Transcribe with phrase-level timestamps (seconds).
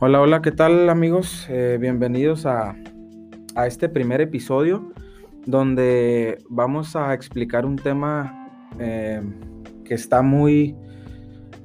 [0.00, 1.48] Hola, hola, ¿qué tal amigos?
[1.50, 2.76] Eh, bienvenidos a,
[3.56, 4.92] a, este primer episodio
[5.44, 8.48] donde vamos a explicar un tema
[8.78, 9.20] eh,
[9.84, 10.76] que está muy,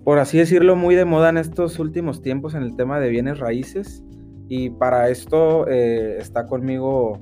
[0.04, 3.38] por así decirlo, muy de moda en estos últimos tiempos en el tema de bienes
[3.38, 4.04] raíces.
[4.50, 7.22] Y para esto eh, está conmigo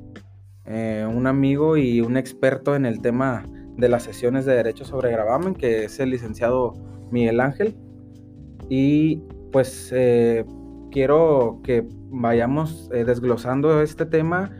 [0.66, 3.44] un amigo y un experto en el tema
[3.76, 6.74] de las sesiones de derecho sobre gravamen, que es el licenciado
[7.12, 7.76] Miguel Ángel.
[8.70, 9.18] Y
[9.52, 9.92] pues
[10.92, 14.52] quiero que vayamos eh, desglosando este tema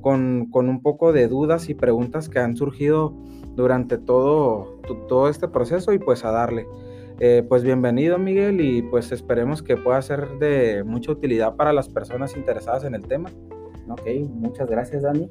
[0.00, 3.14] con, un poco de dudas y preguntas que han surgido
[3.56, 6.66] durante todo, todo este proceso y pues a darle.
[7.18, 11.90] Eh, pues bienvenido Miguel y pues esperemos que pueda ser de mucha utilidad para las
[11.90, 13.30] personas interesadas en el tema.
[13.90, 15.28] Ok, muchas gracias Dani.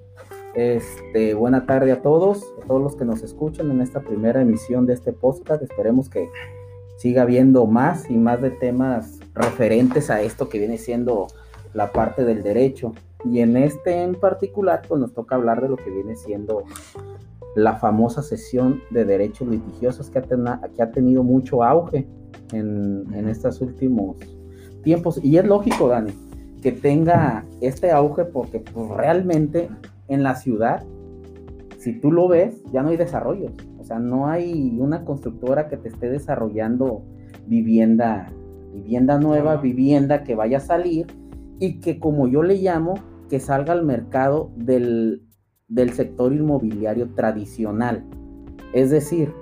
[0.54, 4.86] Este, buena tarde a todos, a todos los que nos escuchan en esta primera emisión
[4.86, 5.64] de este podcast.
[5.64, 6.30] Esperemos que
[6.98, 11.28] siga habiendo más y más de temas referentes a esto que viene siendo
[11.74, 12.94] la parte del derecho.
[13.26, 16.64] Y en este en particular, pues nos toca hablar de lo que viene siendo
[17.56, 22.08] la famosa sesión de derechos litigiosos que ha, que ha tenido mucho auge
[22.54, 24.18] en, en, estos últimos
[24.84, 25.20] tiempos.
[25.24, 26.14] Y es lógico, Dani,
[26.62, 29.70] que tenga este auge porque pues, realmente
[30.08, 30.84] en la ciudad,
[31.78, 33.52] si tú lo ves, ya no hay desarrollo.
[33.80, 37.02] O sea, no hay una constructora que te esté desarrollando
[37.48, 38.32] vivienda
[38.74, 41.08] vivienda nueva, vivienda que vaya a salir
[41.60, 42.96] y que como yo le llamo,
[43.30, 45.22] que salga al mercado del,
[45.94, 48.04] sector inmobiliario tradicional.
[48.74, 49.34] Es decir,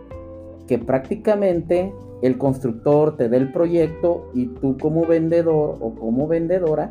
[0.67, 6.89] que prácticamente el constructor te dé el proyecto y tú como vendedor o como vendedora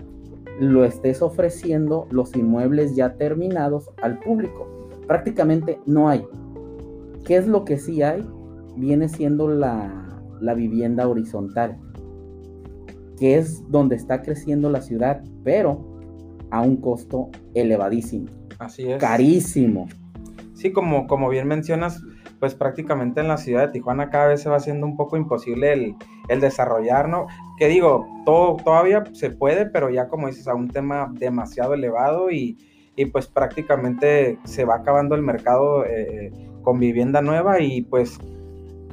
[0.58, 4.66] lo estés ofreciendo los inmuebles ya terminados al público.
[5.06, 6.24] Prácticamente no hay.
[7.24, 8.26] ¿Qué es lo que sí hay?
[8.76, 11.78] Viene siendo la, la vivienda horizontal
[13.18, 15.98] que es donde está creciendo la ciudad, pero
[16.50, 18.26] a un costo elevadísimo.
[18.58, 18.98] Así es.
[18.98, 19.88] Carísimo.
[20.54, 22.02] Sí, como, como bien mencionas,
[22.40, 25.72] pues prácticamente en la ciudad de Tijuana cada vez se va haciendo un poco imposible
[25.72, 25.94] el,
[26.28, 27.26] el desarrollar, ¿no?
[27.58, 32.30] Que digo, todo, todavía se puede, pero ya como dices, a un tema demasiado elevado
[32.30, 32.56] y,
[32.96, 38.18] y pues prácticamente se va acabando el mercado eh, con vivienda nueva y pues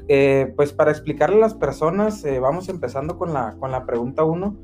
[0.08, 4.24] eh, pues para explicarle a las personas, eh, vamos empezando con la, con la pregunta
[4.24, 4.56] 1.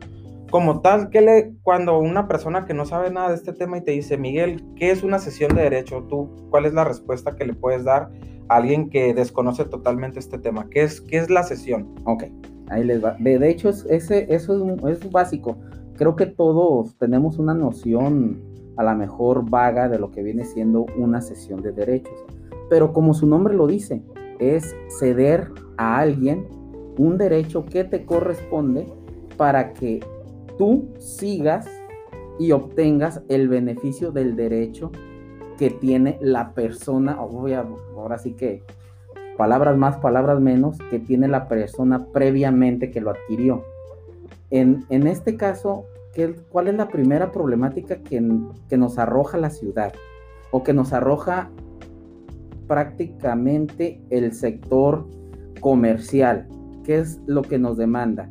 [0.51, 3.81] Como tal, ¿qué le, cuando una persona que no sabe nada de este tema y
[3.81, 6.03] te dice, Miguel, ¿qué es una sesión de derecho?
[6.09, 8.09] ¿Tú cuál es la respuesta que le puedes dar
[8.47, 10.67] a alguien que desconoce totalmente este tema?
[10.69, 11.93] ¿Qué es, qué es la sesión?
[12.05, 12.23] Ok,
[12.69, 13.15] ahí les va.
[13.19, 15.57] De, hecho, ese, eso es, es básico.
[15.95, 18.41] Creo que todos tenemos una noción
[18.75, 22.15] a la mejor vaga de lo que viene siendo una sesión de derechos.
[22.69, 24.01] Pero como su nombre lo dice,
[24.39, 26.47] es ceder a alguien
[26.97, 28.87] un derecho que te corresponde
[29.37, 29.99] para que
[30.57, 31.67] tú sigas
[32.39, 34.91] y obtengas el beneficio del derecho
[35.57, 38.63] que tiene la persona, ahora sí que
[39.37, 43.63] palabras más, palabras menos, que tiene la persona previamente que lo adquirió.
[44.49, 48.21] En, este caso, ¿qué, ¿cuál es la primera problemática que,
[48.67, 49.93] que nos arroja la ciudad?
[50.51, 51.51] O que nos arroja
[52.69, 55.07] prácticamente el sector
[55.59, 56.47] comercial.
[56.83, 58.29] ¿Qué es lo que nos demanda?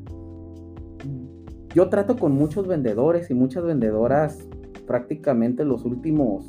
[1.74, 4.48] Yo trato con muchos vendedores y muchas vendedoras
[4.86, 6.48] prácticamente los últimos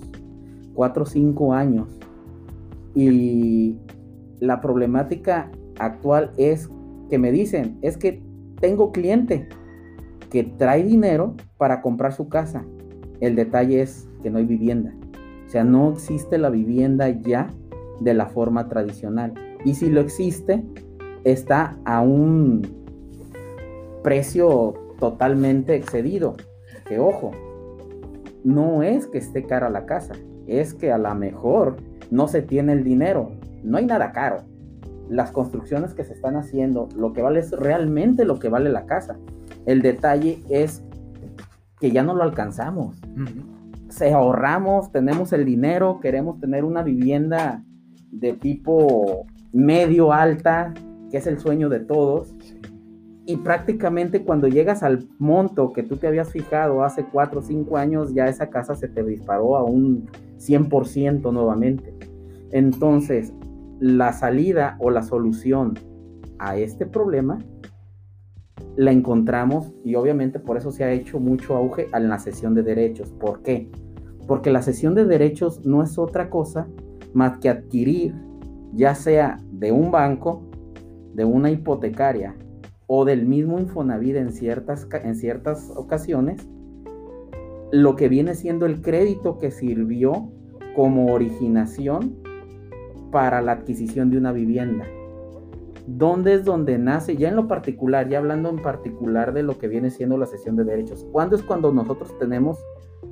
[0.75, 1.89] 4 o 5 años.
[2.93, 3.75] Y
[4.39, 6.69] la problemática actual es
[7.09, 8.21] que me dicen, es que
[8.61, 9.49] tengo cliente
[10.29, 12.63] que trae dinero para comprar su casa.
[13.19, 14.93] El detalle es que no hay vivienda.
[15.47, 17.49] O sea, no existe la vivienda ya
[17.99, 19.33] de la forma tradicional.
[19.65, 20.63] Y si lo existe,
[21.23, 22.61] está a un
[24.03, 26.35] precio totalmente excedido.
[26.87, 27.31] Que ojo,
[28.43, 30.13] no es que esté cara la casa,
[30.47, 31.77] es que a lo mejor
[32.09, 33.31] no se tiene el dinero.
[33.63, 34.43] No hay nada caro.
[35.09, 38.85] Las construcciones que se están haciendo, lo que vale es realmente lo que vale la
[38.85, 39.17] casa.
[39.65, 40.83] El detalle es
[41.79, 42.99] que ya no lo alcanzamos.
[43.89, 47.63] Se ahorramos, tenemos el dinero, queremos tener una vivienda
[48.11, 50.73] de tipo medio alta,
[51.09, 52.35] que es el sueño de todos.
[53.25, 57.77] Y prácticamente cuando llegas al monto que tú te habías fijado hace 4 o 5
[57.77, 61.93] años, ya esa casa se te disparó a un 100% nuevamente.
[62.51, 63.33] Entonces,
[63.79, 65.75] la salida o la solución
[66.39, 67.39] a este problema
[68.75, 72.63] la encontramos y obviamente por eso se ha hecho mucho auge en la sesión de
[72.63, 73.11] derechos.
[73.11, 73.69] ¿Por qué?
[74.27, 76.67] Porque la sesión de derechos no es otra cosa
[77.13, 78.15] más que adquirir,
[78.73, 80.43] ya sea de un banco,
[81.13, 82.35] de una hipotecaria
[82.87, 86.47] o del mismo Infonavit en ciertas, en ciertas ocasiones,
[87.71, 90.31] lo que viene siendo el crédito que sirvió
[90.75, 92.15] como originación
[93.11, 94.85] para la adquisición de una vivienda.
[95.87, 97.15] ¿Dónde es donde nace?
[97.15, 100.55] Ya en lo particular, ya hablando en particular de lo que viene siendo la sesión
[100.55, 101.05] de derechos.
[101.11, 102.59] ¿Cuándo es cuando nosotros tenemos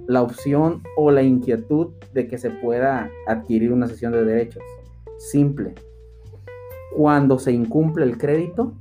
[0.07, 4.63] la opción o la inquietud de que se pueda adquirir una sesión de derechos?
[5.17, 5.75] Simple.
[6.95, 8.73] Cuando se incumple el crédito,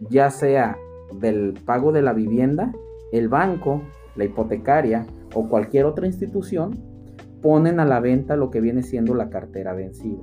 [0.00, 0.76] ya sea
[1.20, 2.72] del pago de la vivienda,
[3.12, 3.82] el banco,
[4.16, 6.72] la hipotecaria o cualquier otra institución,
[7.42, 10.22] ponen a la venta lo que viene siendo la cartera vencida.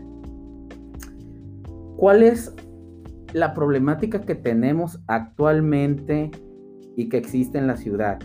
[1.96, 2.54] ¿Cuál es
[3.34, 6.32] la problemática que tenemos actualmente
[6.96, 8.20] y que existe en la ciudad?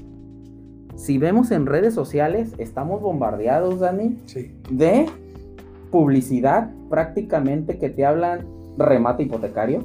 [0.97, 4.17] Si vemos en redes sociales, estamos bombardeados, Dani,
[4.71, 5.07] de
[5.91, 8.47] publicidad prácticamente que te hablan
[8.79, 9.85] remate hipotecario,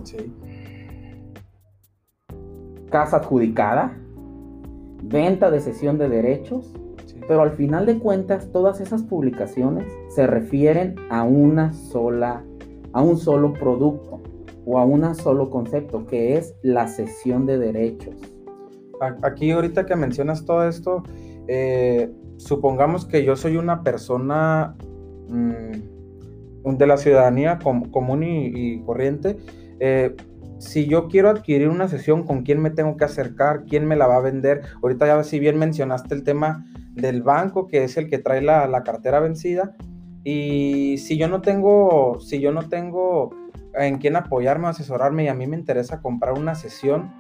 [2.90, 3.98] casa adjudicada,
[5.04, 6.74] venta de cesión de derechos,
[7.28, 12.44] pero al final de cuentas todas esas publicaciones se refieren a una sola
[12.94, 14.22] a un solo producto
[14.66, 18.16] o a un solo concepto, que es la cesión de derechos.
[19.24, 21.04] Aquí ahorita que mencionas todo esto,
[21.48, 24.76] eh, supongamos que yo soy una persona
[25.30, 29.38] mm, de la ciudadanía común y, corriente.
[29.80, 30.16] Eh,
[30.60, 33.66] si yo quiero adquirir una sesión, ¿con quién me tengo que acercar?
[33.66, 34.62] ¿Quién me la va a vender?
[34.84, 38.68] Ahorita ya si bien mencionaste el tema del banco, que es el que trae la,
[38.68, 39.76] la cartera vencida,
[40.24, 43.32] y si yo no tengo, si yo no tengo
[43.74, 47.12] en quién apoyarme asesorarme y a mí me interesa comprar una sesión,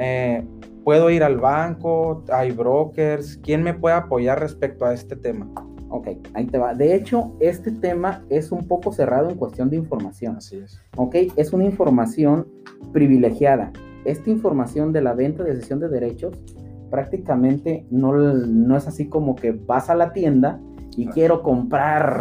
[0.00, 0.42] eh,
[0.82, 5.46] puedo ir al banco, hay brokers, ¿quién me puede apoyar respecto a este tema?
[5.90, 6.72] Ok, ahí te va.
[6.72, 10.36] De hecho, este tema es un poco cerrado en cuestión de información.
[10.36, 10.80] Así es.
[10.96, 12.46] Ok, es una información
[12.92, 13.72] privilegiada.
[14.04, 16.42] Esta información de la venta de sesión de derechos
[16.90, 20.60] prácticamente no, no es así como que vas a la tienda
[20.96, 22.20] y quiero comprar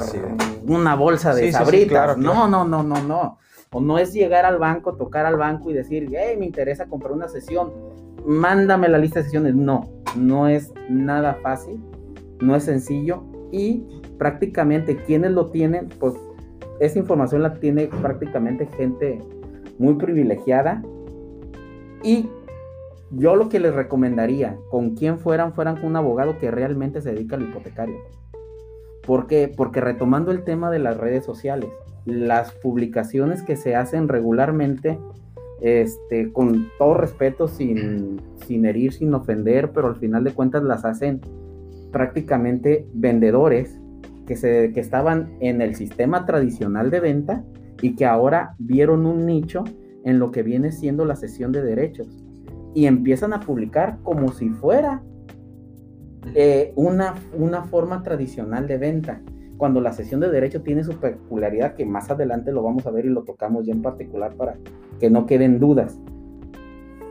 [0.67, 2.17] una bolsa de sabritas.
[2.17, 3.37] No, no, no, no, no.
[3.71, 7.11] O no es llegar al banco, tocar al banco y decir, hey, me interesa comprar
[7.11, 7.71] una sesión,
[8.25, 9.55] mándame la lista de sesiones.
[9.55, 11.79] No, no es nada fácil,
[12.41, 13.83] no es sencillo y
[14.17, 16.15] prácticamente quienes lo tienen, pues
[16.79, 19.21] esa información la tiene prácticamente gente
[19.77, 20.81] muy privilegiada
[22.03, 22.29] y
[23.11, 27.11] yo lo que les recomendaría, con quien fueran, fueran con un abogado que realmente se
[27.11, 27.97] dedica al hipotecario.
[29.05, 29.51] ¿Por qué?
[29.55, 31.69] Porque retomando el tema de las redes sociales,
[32.09, 34.99] las publicaciones que se hacen regularmente,
[35.61, 40.85] este, con todo respeto, sin, sin herir, sin ofender, pero al final de cuentas las
[40.85, 41.21] hacen
[41.91, 43.79] prácticamente vendedores
[44.25, 47.43] que, se, que estaban en el sistema tradicional de venta
[47.81, 49.63] y que ahora vieron un nicho
[50.05, 52.07] en lo que viene siendo la sesión de derechos.
[52.75, 55.01] Y empiezan a publicar como si fuera
[56.35, 59.21] eh, una, una forma tradicional de venta,
[59.59, 63.05] cuando la sesión de derecho tiene su peculiaridad, que más adelante lo vamos a ver
[63.05, 64.55] y lo tocamos ya en particular para
[65.01, 65.99] que no queden dudas.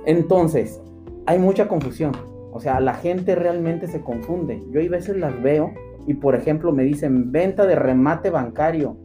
[0.06, 0.80] Entonces,
[1.26, 2.12] hay mucha confusión.
[2.50, 4.64] O sea, la gente realmente se confunde.
[4.70, 5.72] Yo a veces las veo
[6.06, 8.96] y, por ejemplo, me dicen venta de remate bancario.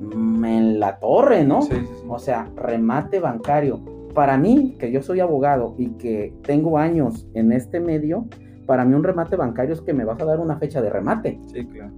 [0.00, 1.60] Mm, en la torre, ¿no?
[2.08, 3.80] O sea, remate bancario.
[4.14, 8.26] Para mí, que yo soy abogado y que tengo años en este medio,
[8.66, 11.40] para mí un remate bancario es que me vas a dar una fecha de remate.
[11.52, 11.90] Sí, claro.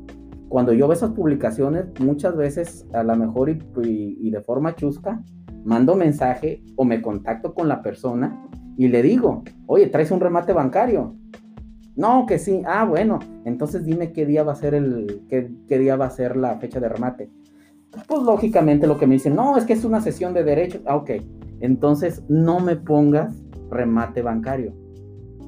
[0.48, 5.22] Cuando yo veo esas publicaciones, muchas veces a lo mejor y, de forma chusca,
[5.64, 8.46] mando mensaje o me contacto con la persona
[8.76, 11.16] y le digo, oye, ¿traes un remate bancario?
[11.96, 12.62] No, que sí.
[12.66, 16.10] Ah, bueno, entonces dime qué día va a ser el, qué, qué día va a
[16.10, 17.30] ser la fecha de remate.
[18.08, 20.82] Pues lógicamente lo que me dicen, no, es que es una sesión de derechos.
[20.86, 21.10] Ah, ok.
[21.60, 23.34] Entonces no me pongas
[23.70, 24.74] remate bancario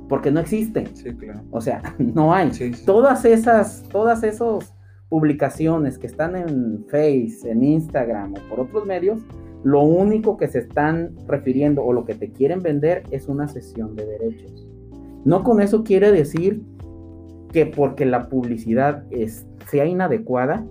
[0.09, 0.87] porque no existe.
[0.95, 1.41] Sí, claro.
[1.51, 2.51] O sea, no hay.
[2.85, 4.73] Todas esas, todas esas
[5.09, 9.21] publicaciones que están en Face, en Instagram o por otros medios,
[9.63, 13.97] lo único que se están refiriendo o lo que te quieren vender es una sesión
[13.97, 14.67] de derechos.
[15.25, 16.63] No con eso quiere decir
[17.53, 20.65] que porque la publicidad es, sea inadecuada,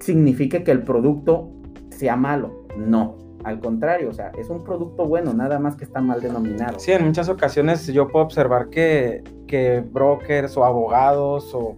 [0.00, 1.50] signifique que el producto
[1.90, 2.66] sea malo.
[2.76, 3.16] No.
[3.44, 6.80] Al contrario, o sea, es un producto bueno, nada más que está mal denominado.
[6.80, 11.76] Sí, en muchas ocasiones yo puedo observar que, que brokers o abogados o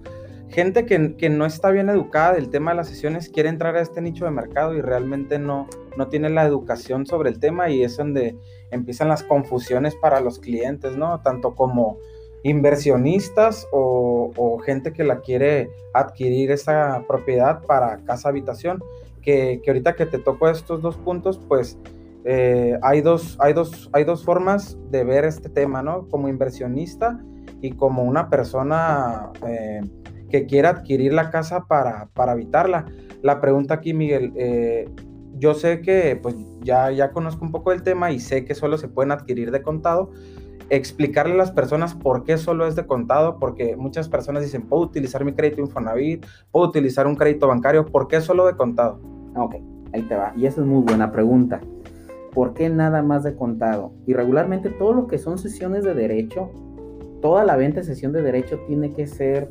[0.50, 3.80] gente que, que, no está bien educada del tema de las sesiones quiere entrar a
[3.80, 7.82] este nicho de mercado y realmente no, no tiene la educación sobre el tema y
[7.82, 8.36] es donde
[8.70, 11.20] empiezan las confusiones para los clientes, ¿no?
[11.20, 11.98] Tanto como
[12.42, 18.82] inversionistas o, gente que la quiere adquirir esa propiedad para casa habitación
[19.22, 21.78] que, ahorita que te toco estos dos puntos, pues
[22.24, 26.06] eh, hay, dos, hay, dos, hay dos formas de ver este tema, ¿no?
[26.08, 27.18] Como inversionista
[27.60, 29.80] y como una persona eh,
[30.28, 32.86] que quiera adquirir la casa para, para habitarla.
[33.22, 34.88] La pregunta aquí, Miguel, eh,
[35.38, 38.78] yo sé que pues ya, ya conozco un poco el tema y sé que solo
[38.78, 40.10] se pueden adquirir de contado.
[40.70, 44.82] Explicarle a las personas por qué solo es de contado, porque muchas personas dicen, puedo
[44.82, 49.00] utilizar mi crédito Infonavit, puedo utilizar un crédito bancario, ¿por qué solo de contado?
[49.34, 49.54] Ok,
[49.94, 50.32] ahí te va.
[50.36, 51.60] Y esa es muy buena pregunta.
[52.34, 53.92] ¿Por qué nada más de contado?
[54.06, 56.50] Y regularmente todo lo que son sesiones de derecho,
[57.22, 59.50] toda la venta de sesión de derecho tiene que ser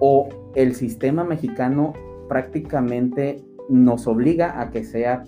[0.00, 1.92] o el sistema mexicano
[2.28, 5.24] prácticamente nos obliga a que sea,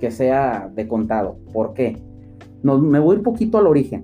[0.00, 1.38] que sea de contado.
[1.52, 2.02] ¿Por qué?
[2.62, 4.02] me voy un poquito al origen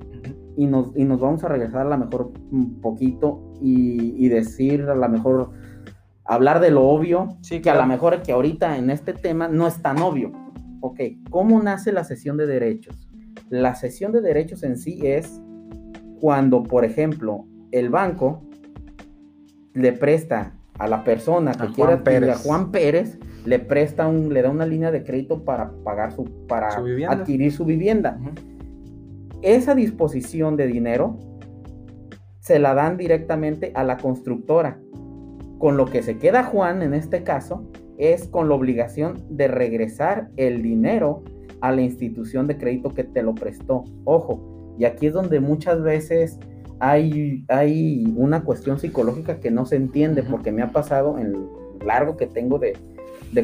[0.56, 4.94] y nos, y nos vamos a regresar a lo mejor un poquito y, decir a
[4.94, 5.50] lo mejor
[6.24, 9.66] hablar de lo obvio, sí, que a lo mejor que ahorita en este tema no
[9.66, 10.32] es tan obvio.
[10.80, 11.00] Ok,
[11.30, 13.08] ¿cómo nace la sesión de derechos?
[13.50, 15.40] La sesión de derechos en sí es
[16.20, 18.42] cuando, por ejemplo, el banco
[19.74, 24.42] le presta a la persona que quiere adquirir a Juan Pérez, le presta un, le
[24.42, 26.68] da una línea de crédito para pagar su, para
[27.08, 28.18] adquirir su vivienda.
[29.42, 31.18] Esa disposición de dinero
[32.40, 34.78] se la dan directamente a la constructora.
[35.58, 40.28] Con lo que se queda Juan en este caso es con la obligación de regresar
[40.36, 41.22] el dinero
[41.60, 43.84] a la institución de crédito que te lo prestó.
[44.04, 46.38] Ojo, y aquí es donde muchas veces
[46.84, 51.86] hay, hay una cuestión psicológica que no se entiende, porque me ha pasado en el
[51.86, 52.76] largo que tengo de,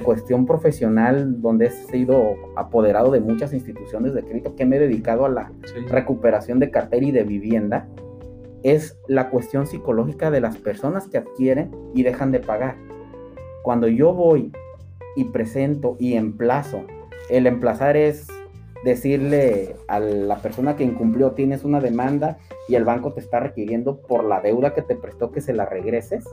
[0.03, 5.25] cuestión profesional, donde he sido apoderado de muchas instituciones de crédito, que me he dedicado
[5.25, 5.53] a la
[5.89, 7.87] recuperación de cartera y de vivienda,
[8.65, 12.75] es la cuestión psicológica de las personas que adquieren y dejan de pagar.
[13.63, 14.51] Cuando yo voy
[15.15, 16.81] y presento y emplazo,
[17.31, 18.27] el emplazar es
[18.85, 24.01] decirle a la persona que incumplió tienes una demanda y el banco te está requiriendo
[24.01, 26.25] por la deuda que te prestó que se la regreses.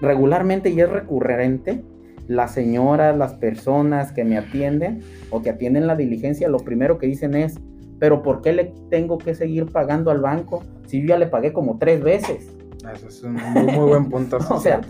[0.00, 1.82] Regularmente y es recurrente,
[2.28, 7.06] las señoras, las personas que me atienden o que atienden la diligencia, lo primero que
[7.06, 7.58] dicen es,
[7.98, 11.52] pero ¿por qué le tengo que seguir pagando al banco si yo ya le pagué
[11.52, 12.54] como tres veces?
[12.92, 14.38] Eso es un muy, buen punto.
[14.50, 14.80] o sea,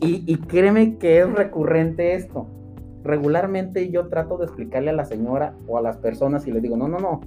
[0.00, 2.48] y, y créeme que es recurrente esto
[3.04, 6.76] regularmente yo trato de explicarle a la señora o a las personas y le digo,
[6.76, 7.20] no, no, no,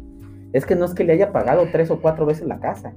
[0.51, 2.93] es que no es que le haya pagado tres o cuatro veces la casa.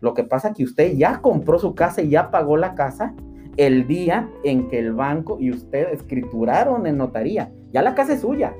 [0.00, 3.14] Lo que pasa es que usted ya compró su casa y ya pagó la casa
[3.56, 7.50] el día en que el banco y usted escrituraron en notaría.
[7.72, 8.54] Ya la casa es suya.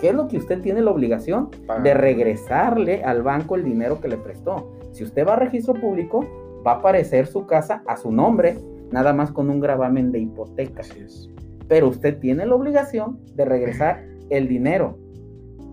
[0.00, 1.50] ¿Qué es lo que usted tiene la obligación?
[1.82, 4.72] De regresarle al banco el dinero que le prestó.
[4.92, 6.24] Si usted va a registro público,
[6.64, 8.58] va a aparecer su casa a su nombre,
[8.92, 10.82] nada más con un gravamen de hipoteca.
[10.82, 11.28] Así es
[11.68, 14.98] pero usted tiene la obligación de regresar el dinero.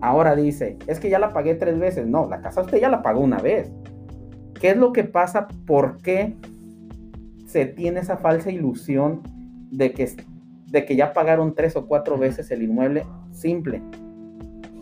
[0.00, 2.06] Ahora dice, es que ya la pagué tres veces.
[2.06, 3.72] No, la casa usted ya la pagó una vez.
[4.60, 5.48] ¿Qué es lo que pasa?
[5.66, 6.34] ¿Por qué
[7.46, 9.22] se tiene esa falsa ilusión
[9.70, 10.08] de que,
[10.70, 13.04] de que ya pagaron tres o cuatro veces el inmueble?
[13.32, 13.82] Simple.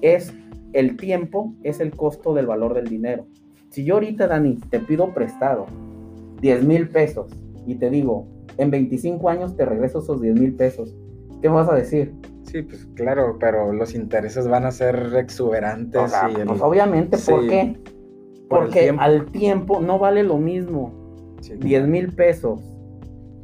[0.00, 0.35] Es
[0.73, 3.26] el tiempo, es el costo del valor del dinero.
[3.71, 5.66] Si yo ahorita, Dani, te pido prestado
[6.40, 7.30] 10 mil pesos
[7.66, 8.26] y te digo,
[8.59, 10.94] en 25 años te regreso esos 10 mil pesos
[11.44, 12.14] ¿Qué vas a decir?
[12.44, 16.10] Sí, pues claro, pero los intereses van a ser exuberantes.
[16.46, 17.78] pues obviamente, ¿por qué?
[18.48, 20.94] Porque al tiempo no vale lo mismo
[21.42, 22.62] 10 mil pesos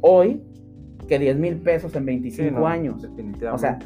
[0.01, 0.41] hoy
[1.07, 3.03] que 10 mil pesos en 25 años.
[3.03, 3.49] Definitivamente.
[3.49, 3.77] O sea,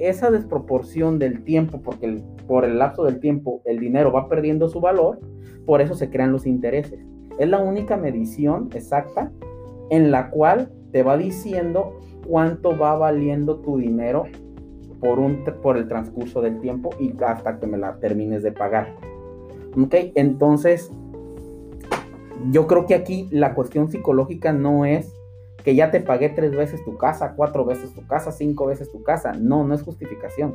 [0.00, 4.80] esa desproporción del tiempo, porque por el lapso del tiempo el dinero va perdiendo su
[4.80, 5.20] valor,
[5.64, 6.98] por eso se crean los intereses.
[7.38, 9.30] Es la única medición exacta
[9.90, 14.24] en la cual te va diciendo cuánto va valiendo tu dinero
[15.00, 18.94] por, un, por el transcurso del tiempo y hasta que me la termines de pagar.
[19.76, 19.94] ¿Ok?
[20.14, 20.90] Entonces,
[22.50, 25.12] yo creo que aquí la cuestión psicológica no es
[25.64, 29.02] que ya te pagué tres veces tu casa, cuatro veces tu casa, cinco veces tu
[29.02, 29.32] casa.
[29.32, 30.54] No, no es justificación,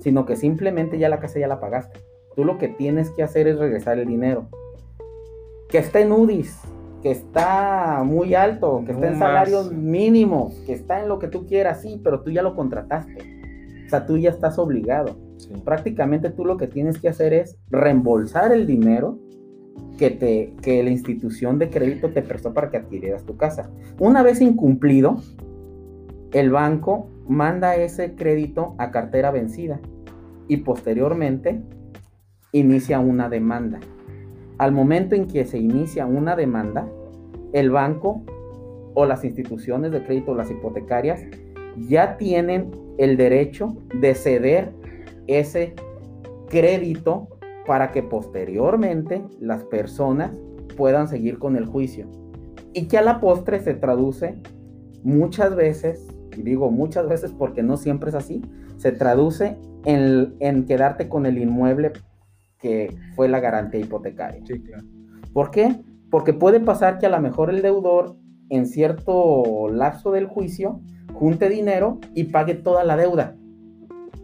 [0.00, 2.00] sino que simplemente ya la casa ya la pagaste.
[2.34, 4.46] Tú lo que tienes que hacer es regresar el dinero.
[5.68, 6.12] Que esté en
[7.02, 11.46] que está muy alto, que está en salarios mínimos, que está en lo que tú
[11.46, 13.40] quieras, sí, pero tú ya lo contrataste.
[13.86, 15.16] O sea, tú ya estás obligado.
[15.64, 19.18] Prácticamente tú lo que tienes que hacer es reembolsar el dinero
[19.98, 23.70] que, te, que la institución de crédito te prestó para que adquirieras tu casa.
[23.98, 25.16] Una vez incumplido,
[26.32, 29.80] el banco manda ese crédito a cartera vencida
[30.48, 31.62] y posteriormente
[32.52, 33.80] inicia una demanda.
[34.60, 36.86] Al momento en que se inicia una demanda,
[37.54, 38.20] el banco
[38.92, 41.22] o las instituciones de crédito, las hipotecarias,
[41.78, 44.70] ya tienen el derecho de ceder
[45.28, 45.72] ese
[46.50, 47.28] crédito
[47.66, 50.30] para que posteriormente las personas
[50.76, 52.06] puedan seguir con el juicio.
[52.74, 54.34] Y que a la postre se traduce
[55.02, 58.42] muchas veces, y digo muchas veces porque no siempre es así,
[58.76, 61.92] se traduce en, en quedarte con el inmueble
[62.60, 64.40] que fue la garantía hipotecaria.
[64.46, 64.84] Sí, claro.
[65.32, 65.82] ¿Por qué?
[66.10, 68.16] Porque puede pasar que a lo mejor el deudor
[68.48, 70.80] en cierto lapso del juicio
[71.14, 73.36] junte dinero y pague toda la deuda.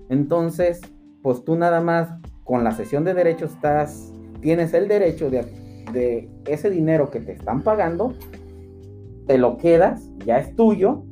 [0.08, 0.80] Entonces,
[1.22, 2.08] pues tú nada más
[2.44, 5.44] con la sesión de derechos estás, tienes el derecho de,
[5.92, 8.14] de ese dinero que te están pagando,
[9.26, 11.02] te lo quedas, ya es tuyo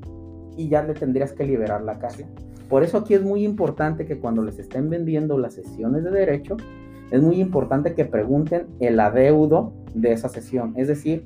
[0.56, 2.24] y ya le tendrías que liberar la casa.
[2.68, 6.56] Por eso aquí es muy importante que cuando les estén vendiendo las sesiones de derecho,
[7.14, 11.24] es muy importante que pregunten el adeudo de esa sesión, es decir,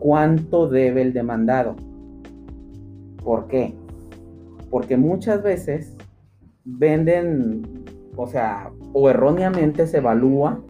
[0.00, 1.76] cuánto debe el demandado.
[3.22, 3.72] ¿Por qué?
[4.70, 5.96] Porque muchas veces
[6.64, 7.62] venden,
[8.16, 10.62] o sea, o erróneamente se evalúa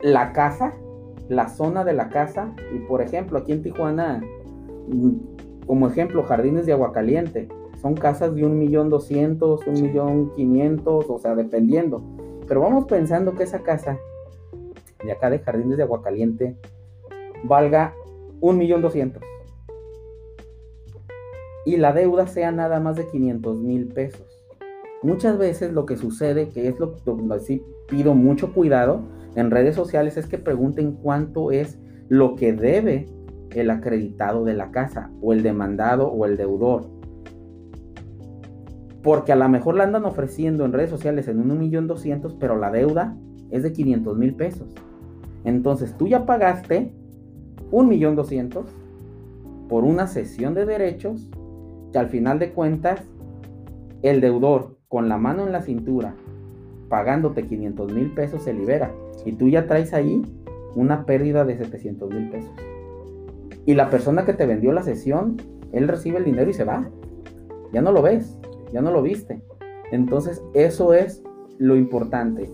[0.00, 0.72] la casa,
[1.28, 4.22] la zona de la casa, y por ejemplo, aquí en Tijuana,
[4.88, 7.48] mm, como ejemplo, Jardines de Aguacaliente,
[7.82, 12.02] son casas de un millón doscientos, un millón quinientos, o sea, dependiendo.
[12.46, 13.98] Pero vamos pensando que esa casa
[15.04, 16.56] de acá de Jardines de Aguacaliente
[17.44, 17.94] valga
[18.40, 19.22] un millón doscientos.
[21.66, 24.26] Y la deuda sea nada más de 500 mil pesos.
[25.02, 29.02] Muchas veces lo que sucede, que es lo que sí pido mucho cuidado
[29.34, 33.06] en redes sociales, es que pregunten cuánto es lo que debe
[33.50, 36.86] el acreditado de la casa, o el demandado, o el deudor.
[39.04, 42.58] Porque a lo mejor la andan ofreciendo en redes sociales en un millón doscientos, pero
[42.58, 43.16] la deuda
[43.50, 44.74] es de 500 mil pesos.
[45.44, 46.92] Entonces tú ya pagaste
[47.70, 48.66] un millón doscientos
[49.68, 51.30] por una sesión de derechos
[51.92, 53.00] que al final de cuentas
[54.02, 56.14] el deudor con la mano en la cintura
[56.88, 58.92] pagándote 500 mil pesos se libera
[59.24, 60.22] y tú ya traes ahí
[60.74, 62.52] una pérdida de 700 mil pesos.
[63.66, 65.36] Y la persona que te vendió la sesión,
[65.72, 66.88] él recibe el dinero y se va.
[67.72, 68.38] Ya no lo ves
[68.74, 69.40] ya no lo viste.
[69.92, 71.22] Entonces, eso es
[71.58, 72.50] lo importante.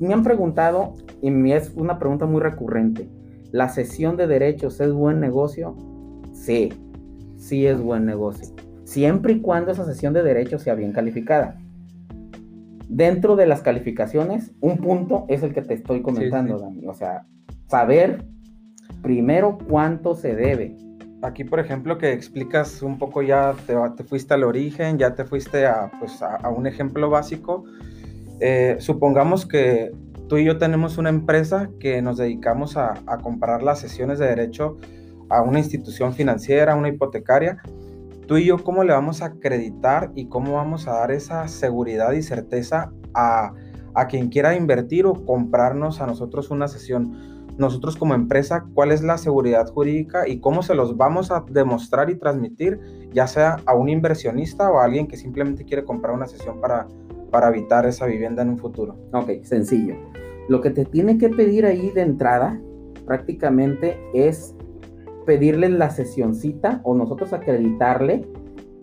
[0.00, 3.08] Me han preguntado, y es una pregunta muy recurrente,
[3.52, 5.76] ¿la sesión de derechos es buen negocio?
[6.32, 6.72] Sí,
[7.38, 8.52] sí es buen negocio.
[8.84, 11.56] Siempre y cuando esa sesión de derechos sea bien calificada.
[12.88, 16.86] Dentro de las calificaciones, un punto es el que te estoy comentando, Dani.
[16.86, 17.26] O sea,
[17.68, 18.24] saber
[19.02, 20.76] primero cuánto se debe
[21.22, 25.66] aquí, por ejemplo, que explicas un poco ya, te, fuiste al origen, ya te fuiste
[25.66, 27.64] a, pues, a, un ejemplo básico.
[28.40, 29.92] Eh, supongamos que
[30.28, 34.26] tú y yo tenemos una empresa que nos dedicamos a, a, comprar las sesiones de
[34.26, 34.76] derecho
[35.28, 37.58] a una institución financiera, una hipotecaria.
[38.26, 42.12] Tú y yo, ¿cómo le vamos a acreditar y cómo vamos a dar esa seguridad
[42.12, 43.52] y certeza a,
[43.94, 47.35] a quien quiera invertir o comprarnos a nosotros una sesión?
[47.58, 52.10] Nosotros como empresa cuál es la seguridad jurídica y cómo se los vamos a demostrar
[52.10, 52.80] y transmitir,
[53.12, 56.86] ya sea a un inversionista o a alguien que simplemente quiere comprar una sesión para,
[57.30, 58.96] para habitar esa vivienda en un futuro.
[59.12, 59.96] Ok, sencillo.
[60.48, 62.60] Lo que te tiene que pedir ahí de entrada
[63.04, 64.54] prácticamente es
[65.24, 68.26] pedirle la sesioncita o nosotros acreditarle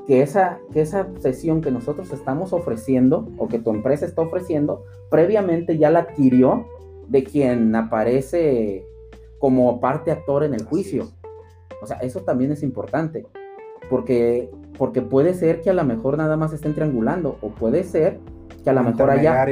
[0.08, 4.84] que esa, que esa sesión que nosotros estamos ofreciendo o que tu empresa está ofreciendo,
[5.10, 6.66] previamente ya la adquirió
[7.08, 8.86] de quien aparece
[9.40, 11.10] como parte actor en el juicio.
[11.82, 13.26] O sea, eso también es importante,
[13.90, 18.20] porque, porque puede ser que a lo mejor nada más estén triangulando, o puede ser
[18.64, 19.46] que a lo mejor haya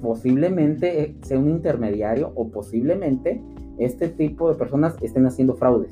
[0.00, 3.42] posiblemente eh, sea un intermediario, o posiblemente
[3.78, 5.90] este tipo de personas estén haciendo fraudes.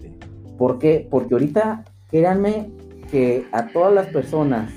[0.00, 0.16] Sí.
[0.56, 1.08] ¿Por qué?
[1.10, 2.70] Porque ahorita, créanme
[3.10, 4.72] que a todas las personas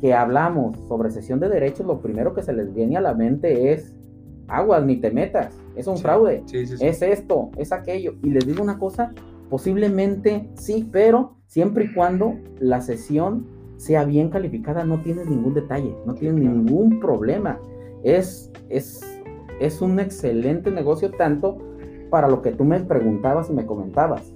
[0.00, 3.72] que hablamos sobre sesión de derechos, lo primero que se les viene a la mente
[3.72, 3.94] es
[4.50, 8.14] aguas, ni te metas, es un fraude, es esto, es aquello.
[8.22, 9.12] Y les digo una cosa,
[9.48, 15.96] posiblemente sí, pero siempre y cuando la sesión sea bien calificada, no tienes ningún detalle,
[16.04, 17.58] no tienes ningún problema.
[18.02, 19.00] Es, es,
[19.58, 21.58] es un excelente negocio tanto
[22.10, 24.34] para lo que tú me preguntabas y me comentabas.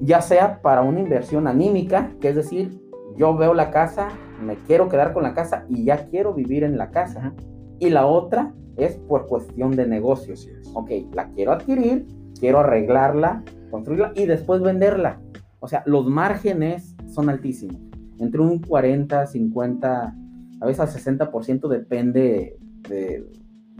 [0.00, 2.80] Ya sea para una inversión anímica, que es decir,
[3.16, 4.08] yo veo la casa,
[4.42, 7.34] me quiero quedar con la casa y ya quiero vivir en la casa.
[7.78, 10.48] Y la otra es por cuestión de negocios.
[10.74, 12.06] Ok, la quiero adquirir,
[12.38, 15.20] quiero arreglarla, construirla y después venderla.
[15.60, 17.80] O sea, los márgenes son altísimos.
[18.18, 20.14] Entre un 40, 50,
[20.60, 22.56] a veces al 60% depende
[22.88, 23.26] de,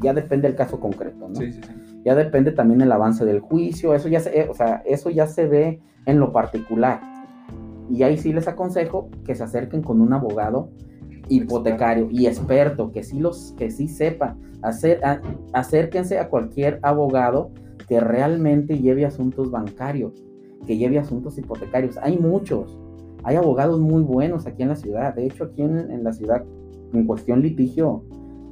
[0.02, 1.34] ya depende del caso concreto, ¿no?
[1.34, 2.02] Sí, sí, sí.
[2.04, 5.46] Ya depende también el avance del juicio, eso ya se, o sea, eso ya se
[5.46, 7.00] ve en lo particular.
[7.90, 10.70] Y ahí sí les aconsejo que se acerquen con un abogado
[11.30, 14.36] hipotecario y experto, que sí los, que sí sepa.
[14.62, 15.00] Hacer,
[15.54, 17.52] acérquense a cualquier abogado
[17.88, 20.22] que realmente lleve asuntos bancarios,
[20.66, 21.96] que lleve asuntos hipotecarios.
[21.98, 22.78] Hay muchos,
[23.22, 25.14] hay abogados muy buenos aquí en la ciudad.
[25.14, 26.44] De hecho, aquí en, la ciudad,
[26.92, 28.04] en cuestión litigio,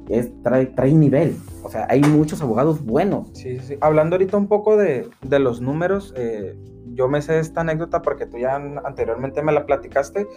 [0.07, 1.35] es, trae, trae, nivel.
[1.63, 3.29] O sea, hay muchos abogados buenos.
[3.33, 3.75] Sí, sí.
[3.81, 6.57] Hablando ahorita un poco de, de los números, eh,
[6.93, 10.27] yo me sé esta anécdota porque tú ya anteriormente me la platicaste.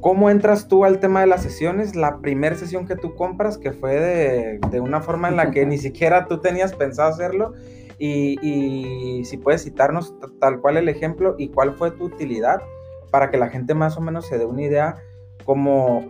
[0.00, 1.94] ¿Cómo entras tú al tema de las sesiones?
[1.94, 5.66] La primera sesión que tú compras, que fue de, de una forma en la que
[5.66, 7.52] ni siquiera tú tenías pensado hacerlo,
[7.98, 12.62] y, y, si puedes citarnos tal cual el ejemplo y cuál fue tu utilidad
[13.10, 14.96] para que la gente más o menos se dé una idea
[15.44, 16.08] como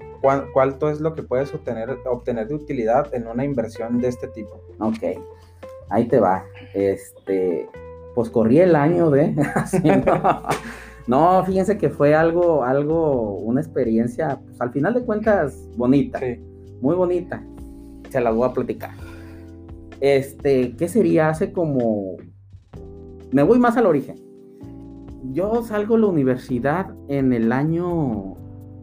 [0.53, 4.61] cuánto es lo que puedes obtener, obtener de utilidad en una inversión de este tipo.
[4.79, 5.19] Ok,
[5.89, 6.45] ahí te va.
[6.75, 7.69] Este,
[8.15, 9.35] pues corrí el año de...
[11.07, 16.21] no, fíjense que fue algo, algo, una experiencia, pues al final de cuentas, bonita.
[16.81, 17.43] Muy bonita.
[18.11, 18.91] Se las voy a platicar.
[20.01, 21.29] Este, ¿qué sería?
[21.29, 22.17] Hace como...
[23.33, 24.17] Me voy más al origen.
[25.33, 28.35] Yo salgo de la universidad en el año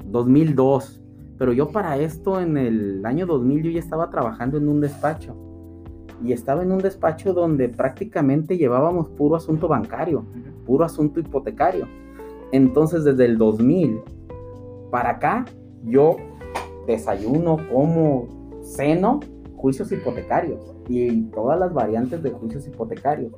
[0.05, 1.01] 2002,
[1.37, 5.35] pero yo para esto en el año 2000 yo ya estaba trabajando en un despacho.
[6.23, 10.25] Y estaba en un despacho donde prácticamente llevábamos puro asunto bancario,
[10.65, 11.87] puro asunto hipotecario.
[12.51, 14.01] Entonces desde el 2000
[14.91, 15.45] para acá
[15.83, 16.15] yo
[16.85, 18.27] desayuno, como,
[18.61, 19.19] ceno
[19.57, 23.33] juicios hipotecarios y todas las variantes de juicios hipotecarios,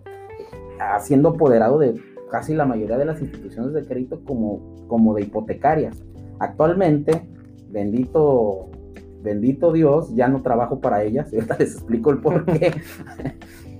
[0.99, 6.03] siendo apoderado de casi la mayoría de las instituciones de crédito como, como de hipotecarias.
[6.39, 7.27] Actualmente,
[7.69, 8.69] bendito,
[9.23, 12.73] bendito Dios, ya no trabajo para ellas, ahorita les explico el por qué,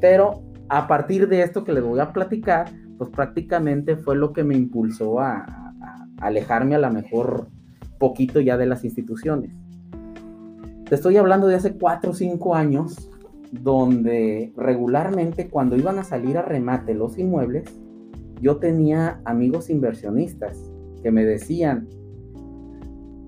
[0.02, 4.44] pero a partir de esto que les voy a platicar, pues prácticamente fue lo que
[4.44, 5.74] me impulsó a,
[6.18, 7.48] alejarme a la mejor
[7.98, 9.52] poquito ya de las instituciones.
[10.90, 13.10] Te estoy hablando de hace 4 o 5 años,
[13.52, 17.74] donde regularmente cuando iban a salir a remate los inmuebles,
[18.42, 20.70] yo tenía amigos inversionistas
[21.02, 21.88] que me decían,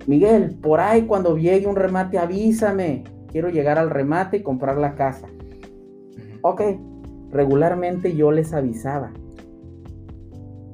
[0.06, 4.96] Miguel, por ahí cuando llegue un remate avísame, quiero llegar al remate y comprar la
[4.96, 5.28] casa.
[6.42, 6.62] Ok,
[7.32, 9.14] regularmente yo les avisaba.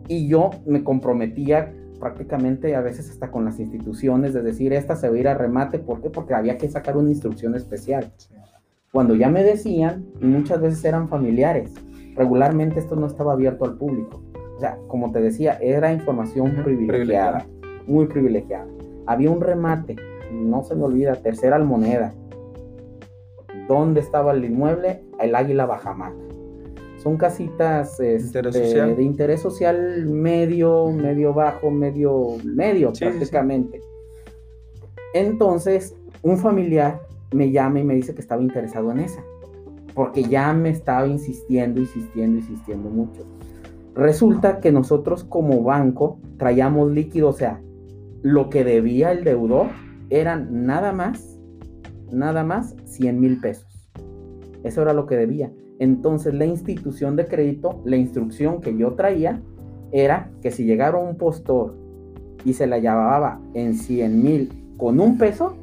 [0.07, 5.09] Y yo me comprometía prácticamente a veces hasta con las instituciones de decir, esta se
[5.09, 6.09] va a ir a remate, ¿por qué?
[6.09, 8.11] Porque había que sacar una instrucción especial.
[8.91, 11.73] Cuando ya me decían, y muchas veces eran familiares,
[12.15, 14.21] regularmente esto no estaba abierto al público.
[14.55, 17.45] O sea, como te decía, era información privilegiada,
[17.85, 18.67] muy privilegiada.
[19.05, 19.95] Había un remate,
[20.31, 22.13] no se me olvida, tercera almoneda.
[23.67, 25.03] ¿Dónde estaba el inmueble?
[25.19, 26.26] El Águila Bajamac
[26.97, 33.81] son casitas este, de interés social medio, medio bajo, medio, medio prácticamente.
[35.13, 39.23] Entonces, un familiar me llama y me dice que estaba interesado en esa,
[39.93, 43.23] porque ya me estaba insistiendo, insistiendo, insistiendo mucho.
[43.95, 47.61] Resulta que nosotros como banco traíamos líquido, o sea,
[48.21, 49.67] lo que debía el deudor
[50.09, 51.39] eran nada más,
[52.11, 53.89] nada más 100 mil pesos.
[54.63, 55.51] Eso era lo que debía.
[55.79, 59.41] Entonces la institución de crédito, la instrucción que yo traía
[59.91, 61.75] era que si llegara un postor
[62.43, 65.55] y se la llevaba en 100 mil con un peso,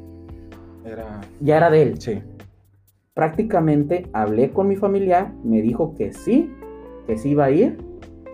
[1.41, 1.99] ya era de él.
[1.99, 2.21] Sí.
[3.13, 6.51] Prácticamente hablé con mi familiar, me dijo que sí,
[7.07, 7.77] que sí iba a ir.